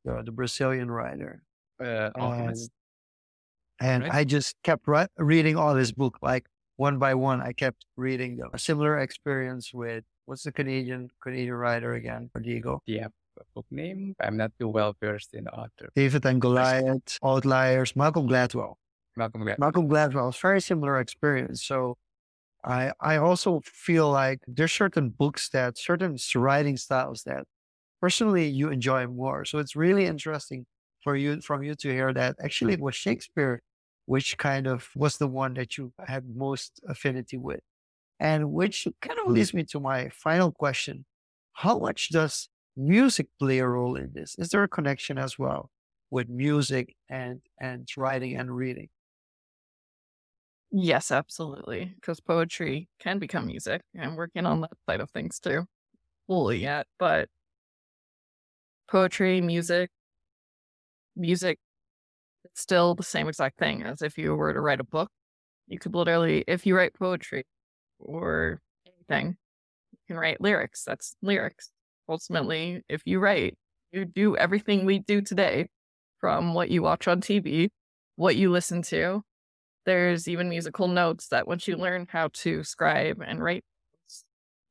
[0.05, 1.43] the, the Brazilian writer.
[1.83, 2.57] Uh, and,
[3.81, 4.13] and right?
[4.13, 7.41] I just kept re- reading all his book, like one by one.
[7.41, 8.51] I kept reading them.
[8.53, 12.31] A similar experience with what's the Canadian Canadian writer again?
[12.41, 12.83] Diego.
[12.87, 13.09] Yeah,
[13.55, 14.15] book name.
[14.21, 15.91] I'm not too well versed in author.
[15.95, 18.75] David and Goliath, Outliers, Malcolm Gladwell.
[19.17, 19.59] Malcolm Gladwell.
[19.59, 20.29] Malcolm Gladwell.
[20.29, 21.65] It's very similar experience.
[21.65, 21.97] So
[22.65, 27.45] I I also feel like there's certain books that certain writing styles that
[28.01, 29.45] personally you enjoy more.
[29.45, 30.67] So it's really interesting
[31.03, 33.63] for you from you to hear that actually it was Shakespeare
[34.07, 37.61] which kind of was the one that you had most affinity with.
[38.19, 39.35] And which kind of mm.
[39.35, 41.05] leads me to my final question.
[41.53, 44.35] How much does music play a role in this?
[44.37, 45.71] Is there a connection as well
[46.11, 48.89] with music and and writing and reading?
[50.73, 51.93] Yes, absolutely.
[51.97, 53.83] Because poetry can become music.
[53.99, 55.65] I'm working on that side of things too.
[56.29, 57.29] Fully yet, but
[58.89, 59.91] poetry, music,
[61.17, 61.59] music,
[62.45, 65.11] it's still the same exact thing as if you were to write a book.
[65.69, 67.45] You could literally, if you write poetry
[68.01, 69.37] or anything,
[69.93, 70.85] you can write lyrics.
[70.87, 71.71] That's lyrics.
[72.09, 73.57] Ultimately, if you write,
[73.93, 75.69] you do everything we do today
[76.21, 77.71] from what you watch on TV,
[78.17, 79.23] what you listen to.
[79.87, 83.65] There's even musical notes that once you learn how to scribe and write,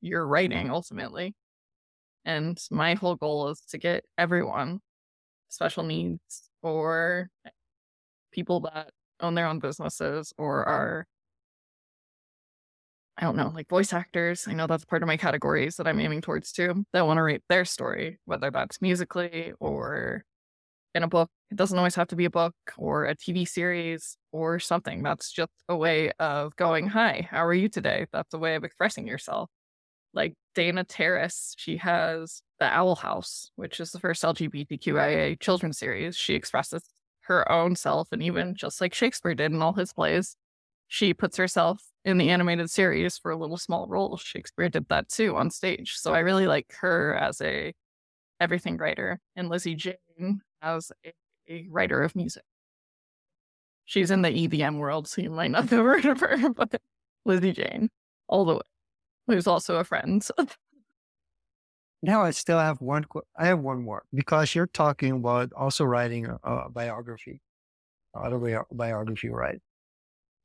[0.01, 1.36] you're writing ultimately.
[2.26, 4.82] And my whole goal is to get everyone
[5.49, 7.30] special needs or
[8.32, 8.91] people that
[9.22, 11.07] own their own businesses or are
[13.18, 14.47] I don't know, like voice actors.
[14.47, 16.86] I know that's part of my categories that I'm aiming towards too.
[16.93, 20.24] That want to write their story, whether that's musically or
[20.96, 21.30] in a book.
[21.52, 25.04] It doesn't always have to be a book or a TV series or something.
[25.04, 28.08] That's just a way of going, Hi, how are you today?
[28.12, 29.50] That's a way of expressing yourself
[30.14, 36.18] like Dana Terrace, she has The Owl House, which is the first LGBTQIA children's series.
[36.18, 36.84] She expresses
[37.22, 40.36] her own self, and even just like Shakespeare did in all his plays,
[40.88, 44.18] she puts herself in the animated series for a little small role.
[44.18, 45.96] Shakespeare did that too on stage.
[45.98, 47.74] So I really like her as a
[48.40, 51.14] everything writer, and Lizzie Jane as a,
[51.47, 52.43] a writer of music.
[53.86, 56.80] She's in the EDM world, so you might not have heard of her, but
[57.26, 57.89] Lizzie Jane,
[58.28, 58.62] all the way
[59.28, 60.26] who's also a friend.
[62.01, 63.05] now I still have one.
[63.38, 67.41] I have one more because you're talking about also writing a, a biography,
[68.16, 69.60] autobiography, right?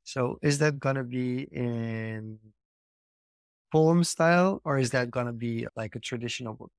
[0.03, 2.37] So is that gonna be in
[3.71, 6.71] poem style or is that gonna be like a traditional book?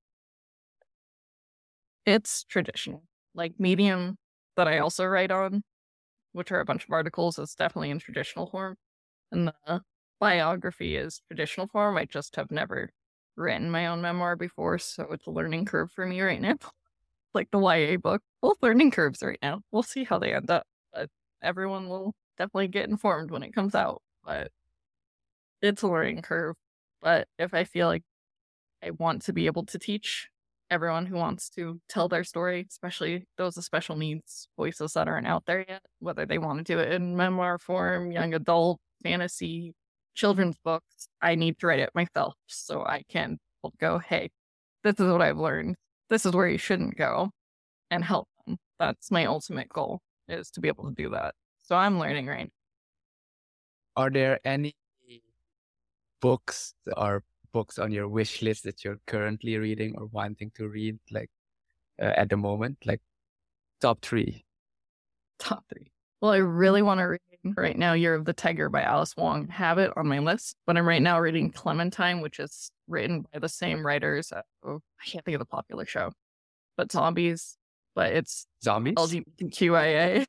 [2.07, 3.03] It's traditional.
[3.37, 4.17] Like Medium
[4.57, 5.63] that I also write on,
[6.33, 8.77] which are a bunch of articles, is definitely in traditional form.
[9.31, 9.83] And the
[10.19, 11.97] biography is traditional form.
[11.99, 12.91] I just have never
[13.37, 16.57] written my own memoir before, so it's a learning curve for me right now.
[17.35, 19.61] like the YA book, both learning curves right now.
[19.71, 20.67] We'll see how they end up.
[20.93, 21.11] But
[21.43, 24.03] everyone will definitely get informed when it comes out.
[24.25, 24.51] But
[25.61, 26.57] it's a learning curve.
[27.03, 28.03] But if I feel like
[28.83, 30.29] I want to be able to teach
[30.71, 35.27] everyone who wants to tell their story, especially those with special needs voices that aren't
[35.27, 39.75] out there yet, whether they want to do it in memoir form, young adult, fantasy,
[40.15, 43.39] children's books, I need to write it myself so I can
[43.81, 44.31] go, hey,
[44.83, 45.77] this is what I've learned.
[46.11, 47.31] This is where you shouldn't go
[47.91, 48.57] and help them.
[48.79, 51.35] That's my ultimate goal is to be able to do that.
[51.63, 54.03] So I'm learning right now.
[54.03, 54.75] Are there any
[56.21, 60.99] books or books on your wish list that you're currently reading or wanting to read,
[61.11, 61.31] like
[62.01, 63.01] uh, at the moment, like
[63.81, 64.45] top three?
[65.39, 65.93] Top three.
[66.21, 67.21] Well, I really want to read
[67.57, 69.49] right now Year of the Tiger by Alice Wong.
[69.49, 73.39] Have it on my list, but I'm right now reading Clementine, which is written by
[73.39, 74.33] the same writers.
[74.33, 76.13] Of, oh, I can't think of the popular show,
[76.77, 77.57] but zombies.
[77.95, 78.95] But it's Zombies?
[78.95, 80.27] LGBTQIA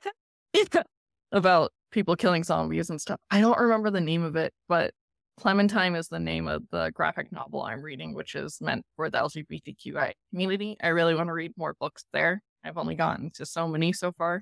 [0.54, 0.84] yeah,
[1.34, 3.20] about people killing zombies and stuff.
[3.30, 4.94] I don't remember the name of it, but
[5.40, 9.20] Clementine is the name of the graphic novel I'm reading, which is meant for the
[9.20, 10.78] LGBTQI community.
[10.82, 12.42] I really want to read more books there.
[12.64, 14.42] I've only gotten to so many so far.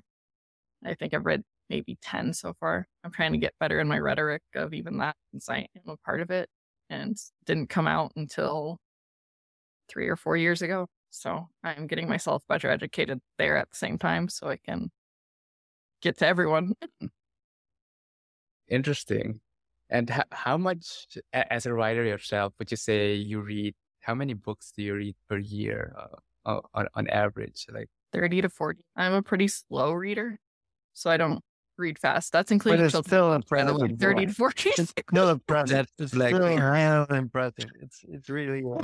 [0.84, 2.86] I think I've read maybe 10 so far.
[3.04, 5.96] I'm trying to get better in my rhetoric of even that since I am a
[5.98, 6.48] part of it
[6.88, 8.78] and didn't come out until
[9.90, 10.86] three or four years ago.
[11.10, 14.90] So I'm getting myself better educated there at the same time so I can
[16.00, 16.72] get to everyone.
[18.68, 19.40] Interesting.
[19.90, 23.74] And h- how much, as a writer yourself, would you say you read?
[24.00, 27.66] How many books do you read per year uh, uh, on, on average?
[27.72, 28.80] Like 30 to 40.
[28.96, 30.38] I'm a pretty slow reader,
[30.92, 31.40] so I don't
[31.76, 32.32] read fast.
[32.32, 33.08] That's But including it's children.
[33.10, 33.76] still by impressive.
[33.76, 34.70] way, 30 to 40.
[34.70, 35.86] It's still impressive.
[35.98, 37.70] That's It's like- still really impressive.
[37.82, 38.62] It's it's really.
[38.64, 38.82] uh,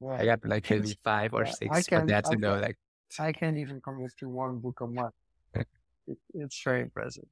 [0.00, 0.12] yeah.
[0.18, 2.62] I got like maybe five or six, I but can- that's I to know can-
[2.62, 2.78] like
[3.18, 5.14] I can't even come with to one book a month.
[6.06, 7.26] It, it's very impressive.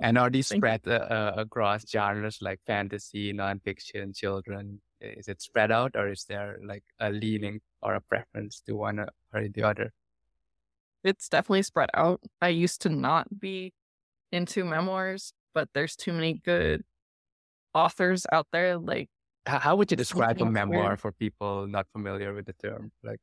[0.00, 4.80] And are these Thank spread uh, uh, across genres like fantasy, nonfiction, children?
[5.00, 8.98] Is it spread out, or is there like a leaning or a preference to one
[8.98, 9.92] or the other?
[11.04, 12.20] it's definitely spread out.
[12.40, 13.72] I used to not be
[14.32, 16.82] into memoirs, but there's too many good
[17.74, 18.78] authors out there.
[18.78, 19.08] Like,
[19.46, 21.00] How, how would you describe a memoir weird.
[21.00, 22.92] for people not familiar with the term?
[23.02, 23.20] Like,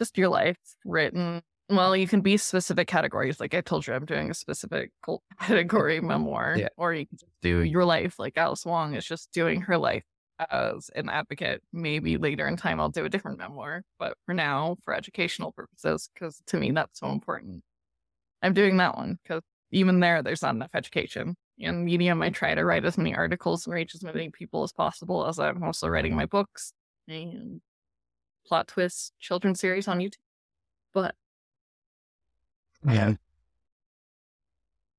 [0.00, 1.42] just your life written.
[1.68, 3.40] Well, you can be specific categories.
[3.40, 4.92] Like I told you, I'm doing a specific
[5.40, 6.68] category memoir, Yeah.
[6.76, 7.66] or you can just do mm-hmm.
[7.66, 8.18] your life.
[8.18, 10.04] Like Alice Wong is just doing her life
[10.50, 11.62] as an advocate.
[11.72, 16.08] Maybe later in time, I'll do a different memoir, but for now, for educational purposes,
[16.14, 17.62] because to me, that's so important.
[18.42, 19.42] I'm doing that one because
[19.72, 21.34] even there, there's not enough education.
[21.58, 24.72] In Medium, I try to write as many articles and reach as many people as
[24.72, 26.72] possible as I'm also writing my books
[27.08, 27.60] and
[28.46, 30.18] plot twist children's series on YouTube.
[30.92, 31.14] But
[32.84, 33.14] yeah,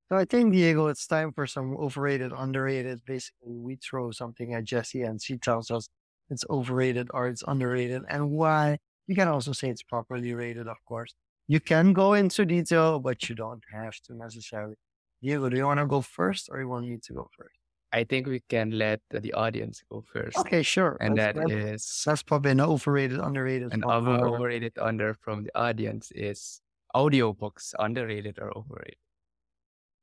[0.09, 3.01] So I think Diego, it's time for some overrated, underrated.
[3.05, 5.89] Basically, we throw something at Jessi, and she tells us
[6.29, 8.79] it's overrated or it's underrated, and why.
[9.07, 11.13] You can also say it's properly rated, of course.
[11.47, 14.75] You can go into detail, but you don't have to necessarily.
[15.21, 17.55] Diego, do you want to go first, or you want me to go first?
[17.93, 20.97] I think we can let the audience go first, Okay, sure.
[20.99, 23.73] and let's, that let's, is let's pop overrated, underrated.
[23.73, 26.61] an over, overrated under from the audience is
[26.97, 28.97] audiobooks underrated or overrated.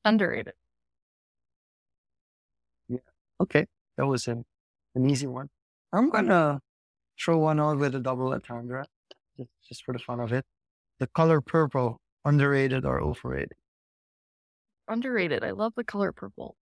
[0.05, 0.55] underrated.
[2.89, 2.99] Yeah.
[3.41, 3.67] Okay,
[3.97, 4.45] that was an,
[4.95, 5.51] an easy one.
[5.93, 6.61] I'm gonna
[7.21, 8.87] throw one out with a double entendre,
[9.39, 10.47] just, just for the fun of it.
[11.01, 13.53] The color purple, underrated or overrated?
[14.89, 15.45] Underrated.
[15.45, 16.57] I love the color purple.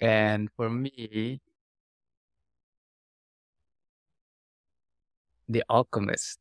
[0.00, 1.40] And for me,
[5.48, 6.38] The Alchemist.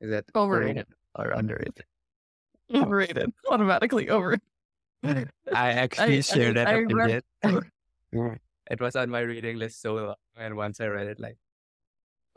[0.00, 0.86] Is that Overrated.
[1.14, 1.84] or underrated?
[2.74, 3.32] Overrated.
[3.50, 4.38] Automatically over.
[5.04, 7.22] I actually I- shared that I opinion.
[7.42, 8.38] read-
[8.70, 11.36] it was on my reading list so long, and once I read it, like,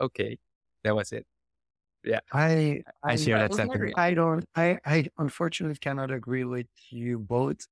[0.00, 0.38] okay,
[0.84, 1.26] that was it.
[2.04, 3.94] Yeah, I I share that was sentiment.
[3.98, 4.44] I don't.
[4.54, 7.66] I I unfortunately cannot agree with you both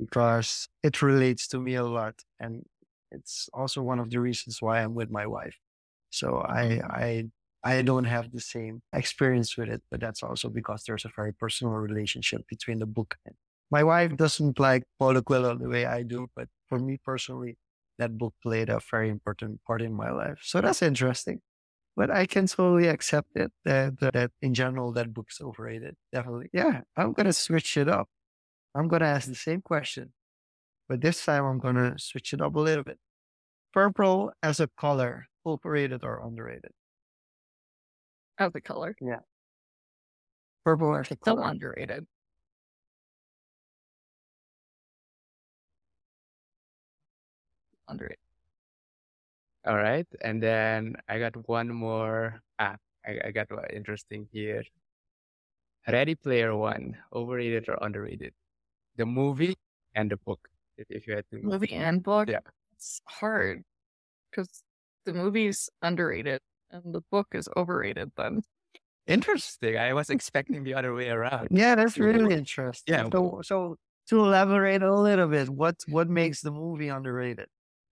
[0.00, 2.64] because it relates to me a lot, and
[3.12, 5.58] It's also one of the reasons why I'm with my wife.
[6.12, 7.30] So I I
[7.64, 11.32] I don't have the same experience with it, but that's also because there's a very
[11.32, 13.34] personal relationship between the book and
[13.70, 17.56] my wife doesn't like Paulo Coelho the way I do, but for me personally,
[17.98, 20.40] that book played a very important part in my life.
[20.42, 21.40] So that's interesting.
[21.96, 25.96] But I can totally accept it that, that in general that book's overrated.
[26.12, 26.50] Definitely.
[26.52, 28.08] Yeah, I'm gonna switch it up.
[28.74, 30.12] I'm gonna ask the same question.
[30.88, 32.98] But this time I'm gonna switch it up a little bit.
[33.72, 36.72] Purple as a color, overrated or underrated?
[38.38, 38.96] As a color.
[39.00, 39.20] Yeah.
[40.64, 42.06] Purple as a So underrated.
[47.88, 48.18] Underrated.
[49.66, 50.06] All right.
[50.22, 52.42] And then I got one more.
[52.58, 52.76] Ah,
[53.06, 54.62] I, I got one interesting here.
[55.88, 58.32] Ready Player One, overrated or underrated?
[58.96, 59.56] The movie
[59.94, 60.48] and the book.
[60.78, 62.28] If, if you had to Movie and book.
[62.28, 62.38] Yeah.
[62.76, 63.62] It's hard
[64.30, 64.62] because
[65.04, 66.40] the movie's underrated
[66.70, 68.42] and the book is overrated then.
[69.06, 69.76] Interesting.
[69.76, 71.48] I was expecting the other way around.
[71.50, 72.94] Yeah, that's really interesting.
[72.94, 73.08] Yeah.
[73.10, 73.76] So, so
[74.08, 77.46] to elaborate a little bit, what what makes the movie underrated?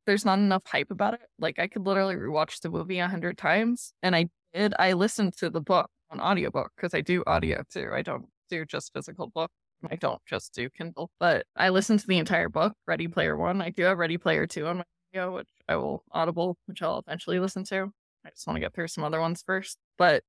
[0.07, 1.21] There's not enough hype about it.
[1.39, 4.75] Like I could literally rewatch the movie a hundred times and I did.
[4.79, 7.91] I listened to the book on audiobook because I do audio too.
[7.93, 9.51] I don't do just physical book.
[9.91, 13.63] I don't just do Kindle, but I listened to the entire book, Ready Player One.
[13.63, 16.99] I do have Ready Player Two on my video, which I will Audible, which I'll
[16.99, 17.93] eventually listen to.
[18.25, 19.79] I just want to get through some other ones first.
[19.99, 20.23] But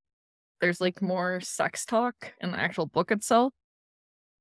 [0.59, 3.53] there's like more sex talk in the actual book itself.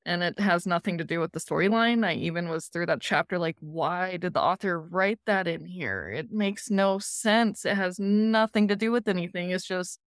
[0.07, 2.07] And it has nothing to do with the storyline.
[2.07, 6.09] I even was through that chapter like, why did the author write that in here?
[6.09, 7.67] It makes no sense.
[7.67, 9.51] It has nothing to do with anything.
[9.51, 9.99] It's just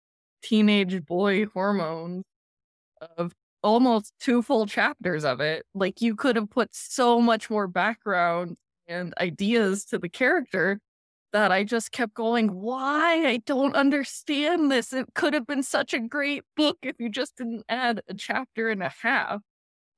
[0.42, 2.24] teenage boy hormones
[3.16, 5.66] of almost two full chapters of it.
[5.74, 8.56] Like you could have put so much more background
[8.92, 10.78] and ideas to the character
[11.32, 13.26] that I just kept going, why?
[13.26, 14.92] I don't understand this.
[14.92, 18.68] It could have been such a great book if you just didn't add a chapter
[18.68, 19.40] and a half.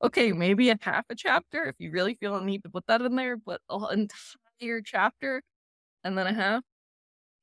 [0.02, 3.00] Okay, maybe a half a chapter if you really feel a need to put that
[3.00, 4.08] in there, but an
[4.60, 5.42] entire chapter
[6.04, 6.62] and then a half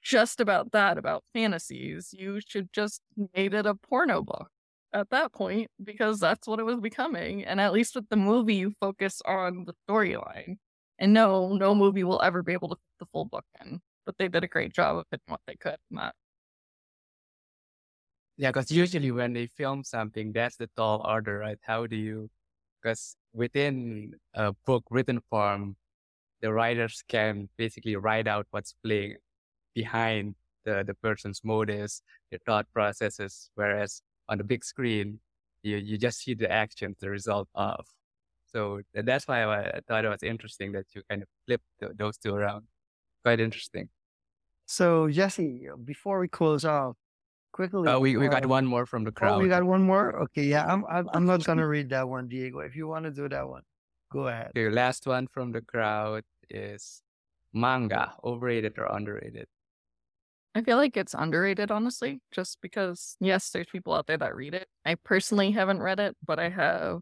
[0.01, 2.13] just about that, about fantasies.
[2.17, 3.01] You should just
[3.35, 4.49] made it a porno book
[4.93, 7.43] at that point because that's what it was becoming.
[7.43, 10.57] And at least with the movie, you focus on the storyline.
[11.01, 13.81] And no, no movie will ever be able to fit the full book in.
[14.05, 16.13] But they did a great job of fitting what they could in that.
[18.37, 21.57] Yeah, because usually when they film something, that's the tall order, right?
[21.63, 22.29] How do you?
[22.81, 25.75] Because within a book written form,
[26.41, 29.17] the writers can basically write out what's playing
[29.73, 30.35] behind
[30.65, 33.49] the the person's motives, their thought processes.
[33.55, 35.19] Whereas on the big screen,
[35.63, 37.87] you you just see the actions, the result of.
[38.53, 41.93] So that's why I, I thought it was interesting that you kind of flip th-
[41.95, 42.65] those two around.
[43.23, 43.89] Quite interesting.
[44.65, 46.95] So Jessi, before we close out,
[47.51, 47.89] quickly.
[47.89, 49.41] Uh, we we got uh, one more from the Oh, crowd.
[49.41, 50.15] we got one more.
[50.23, 52.59] Okay, yeah, I'm I'm, I'm not gonna read that one, Diego.
[52.59, 53.63] If you want to do that one,
[54.11, 54.51] go ahead.
[54.55, 57.01] Okay, last one from the crowd is
[57.53, 59.47] manga, overrated or underrated?
[60.53, 64.53] I feel like it's underrated, honestly, just because, yes, there's people out there that read
[64.53, 64.67] it.
[64.85, 66.99] I personally haven't read it, but I have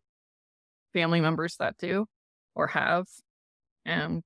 [0.94, 2.06] family members that do
[2.56, 3.08] or have.
[3.86, 4.24] And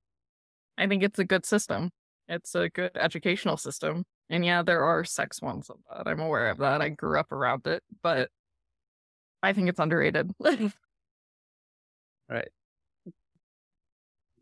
[0.78, 1.91] I think it's a good system.
[2.28, 4.05] It's a good educational system.
[4.30, 6.09] And yeah, there are sex ones of that.
[6.09, 6.82] I'm aware of that.
[6.82, 8.30] I grew up around it, but
[9.41, 10.32] I think it's underrated.
[12.30, 12.47] Right.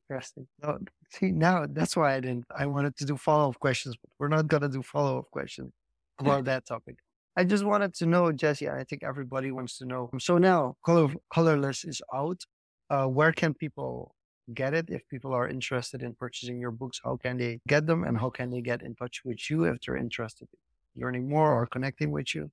[0.09, 0.47] Interesting.
[0.61, 0.77] No,
[1.09, 2.45] see, now that's why I didn't.
[2.55, 5.73] I wanted to do follow up questions, but we're not gonna do follow up questions
[6.19, 6.97] about that topic.
[7.37, 8.69] I just wanted to know, Jessi.
[8.69, 10.09] I think everybody wants to know.
[10.19, 12.41] So now, color colorless is out.
[12.89, 14.13] Uh, where can people
[14.53, 16.99] get it if people are interested in purchasing your books?
[17.03, 19.77] How can they get them, and how can they get in touch with you if
[19.81, 22.51] they're interested in learning more or connecting with you?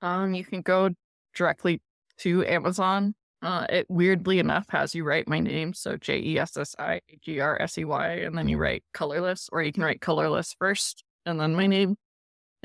[0.00, 0.90] Um, you can go
[1.34, 1.82] directly
[2.18, 3.14] to Amazon.
[3.42, 7.00] Uh, it weirdly enough has you write my name, so J E S S I
[7.20, 10.54] G R S E Y, and then you write colorless, or you can write colorless
[10.56, 11.96] first and then my name,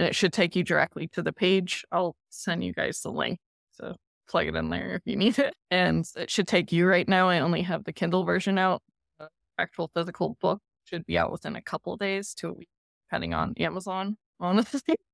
[0.01, 1.85] and it should take you directly to the page.
[1.91, 3.37] I'll send you guys the link,
[3.71, 3.95] so
[4.27, 7.29] plug it in there if you need it, and it should take you right now.
[7.29, 8.81] I only have the Kindle version out.
[9.19, 9.29] The
[9.59, 12.69] actual physical book should be out within a couple days to a week,
[13.07, 14.17] depending on Amazon.
[14.39, 14.95] Honestly.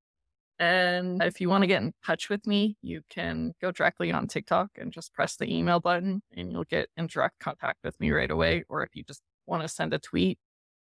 [0.60, 4.26] And if you want to get in touch with me, you can go directly on
[4.26, 8.10] TikTok and just press the email button and you'll get in direct contact with me
[8.10, 8.64] right away.
[8.68, 10.40] Or if you just want to send a tweet,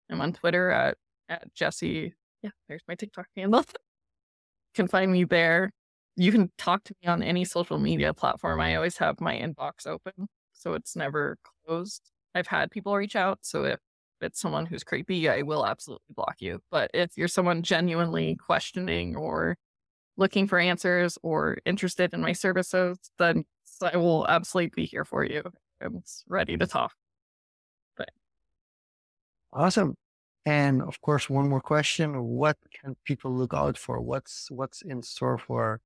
[0.09, 0.95] I'm on Twitter at,
[1.27, 2.13] at Jessi.
[2.41, 3.65] Yeah, there's my TikTok handle.
[4.75, 5.71] can find me there.
[6.17, 8.61] You can talk to me on any social media platform.
[8.61, 12.11] I always have my inbox open, so it's never closed.
[12.35, 13.39] I've had people reach out.
[13.41, 13.79] So if
[14.21, 16.59] it's someone who's creepy, I will absolutely block you.
[16.71, 19.57] But if you're someone genuinely questioning or
[20.17, 23.45] looking for answers or interested in my services, then
[23.81, 25.43] I will absolutely be here for you.
[25.81, 26.93] I'm ready to talk.
[27.97, 28.09] But
[29.51, 29.95] awesome.
[30.45, 33.99] And of course, one more question: What can people look out for?
[33.99, 35.81] What's what's in store for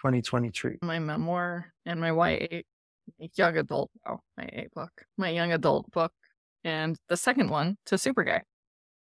[0.00, 0.78] 2023?
[0.82, 2.62] My memoir and my YA
[3.34, 6.12] young adult, oh, my A book, my young adult book,
[6.64, 8.42] and the second one to Super Gay.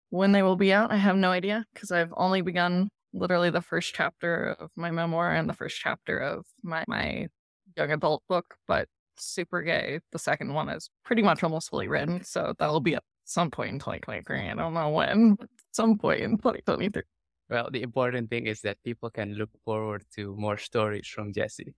[0.09, 3.61] When they will be out, I have no idea because I've only begun literally the
[3.61, 7.27] first chapter of my memoir and the first chapter of my my
[7.75, 8.55] young adult book.
[8.67, 12.95] But Super Gay, the second one, is pretty much almost fully written, so that'll be
[12.95, 14.49] at some point in 2023.
[14.49, 17.03] I don't know when, but some point in 2023.
[17.49, 21.73] Well, the important thing is that people can look forward to more stories from Jessi.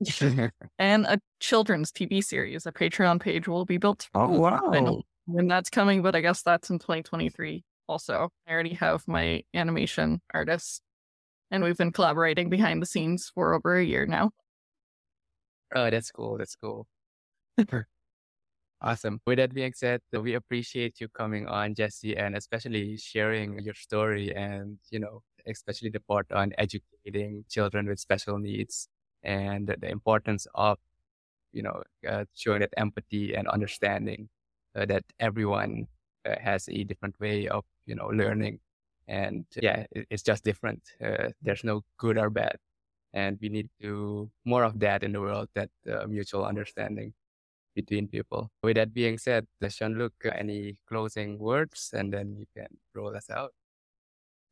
[0.78, 2.66] and a children's TV series.
[2.66, 4.08] A Patreon page will be built.
[4.14, 5.02] Oh wow!
[5.26, 7.64] when that's coming, but I guess that's in 2023.
[7.88, 10.82] Also, I already have my animation artist,
[11.50, 14.30] and we've been collaborating behind the scenes for over a year now.
[15.74, 16.38] Oh, that's cool.
[16.38, 16.86] That's cool.
[18.80, 19.20] awesome.
[19.26, 24.34] With that being said, we appreciate you coming on, Jessi, and especially sharing your story
[24.34, 28.88] and, you know, especially the part on educating children with special needs
[29.22, 30.78] and the importance of,
[31.52, 34.28] you know, uh, showing that empathy and understanding
[34.74, 35.86] uh, that everyone
[36.24, 38.60] uh, has a different way of, you know, learning.
[39.08, 40.82] And yeah, it, it's just different.
[41.02, 42.56] Uh, there's no good or bad.
[43.14, 47.14] And we need to more of that in the world, that uh, mutual understanding
[47.76, 48.50] between people.
[48.64, 53.52] With that being said, Jean-Luc, any closing words and then you can roll us out.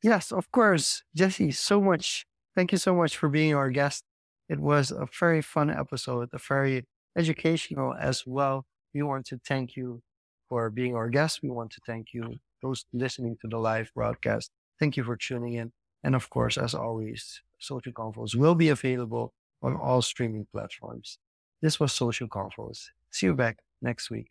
[0.02, 1.02] Yes, of course.
[1.16, 2.26] Jessi, so much.
[2.54, 4.04] Thank you so much for being our guest
[4.48, 6.84] it was a very fun episode, a very
[7.16, 8.66] educational as well.
[8.92, 10.02] We want to thank you
[10.48, 11.40] for being our guest.
[11.42, 14.50] We want to thank you, those listening to the live broadcast.
[14.78, 15.72] Thank you for tuning in.
[16.02, 21.18] And of course, as always, Social Confoes will be available on all streaming platforms.
[21.62, 22.88] This was Social Confoes.
[23.14, 24.26] See you back next week.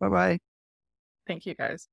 [0.00, 0.38] Bye bye.
[1.26, 1.88] Thank you, guys.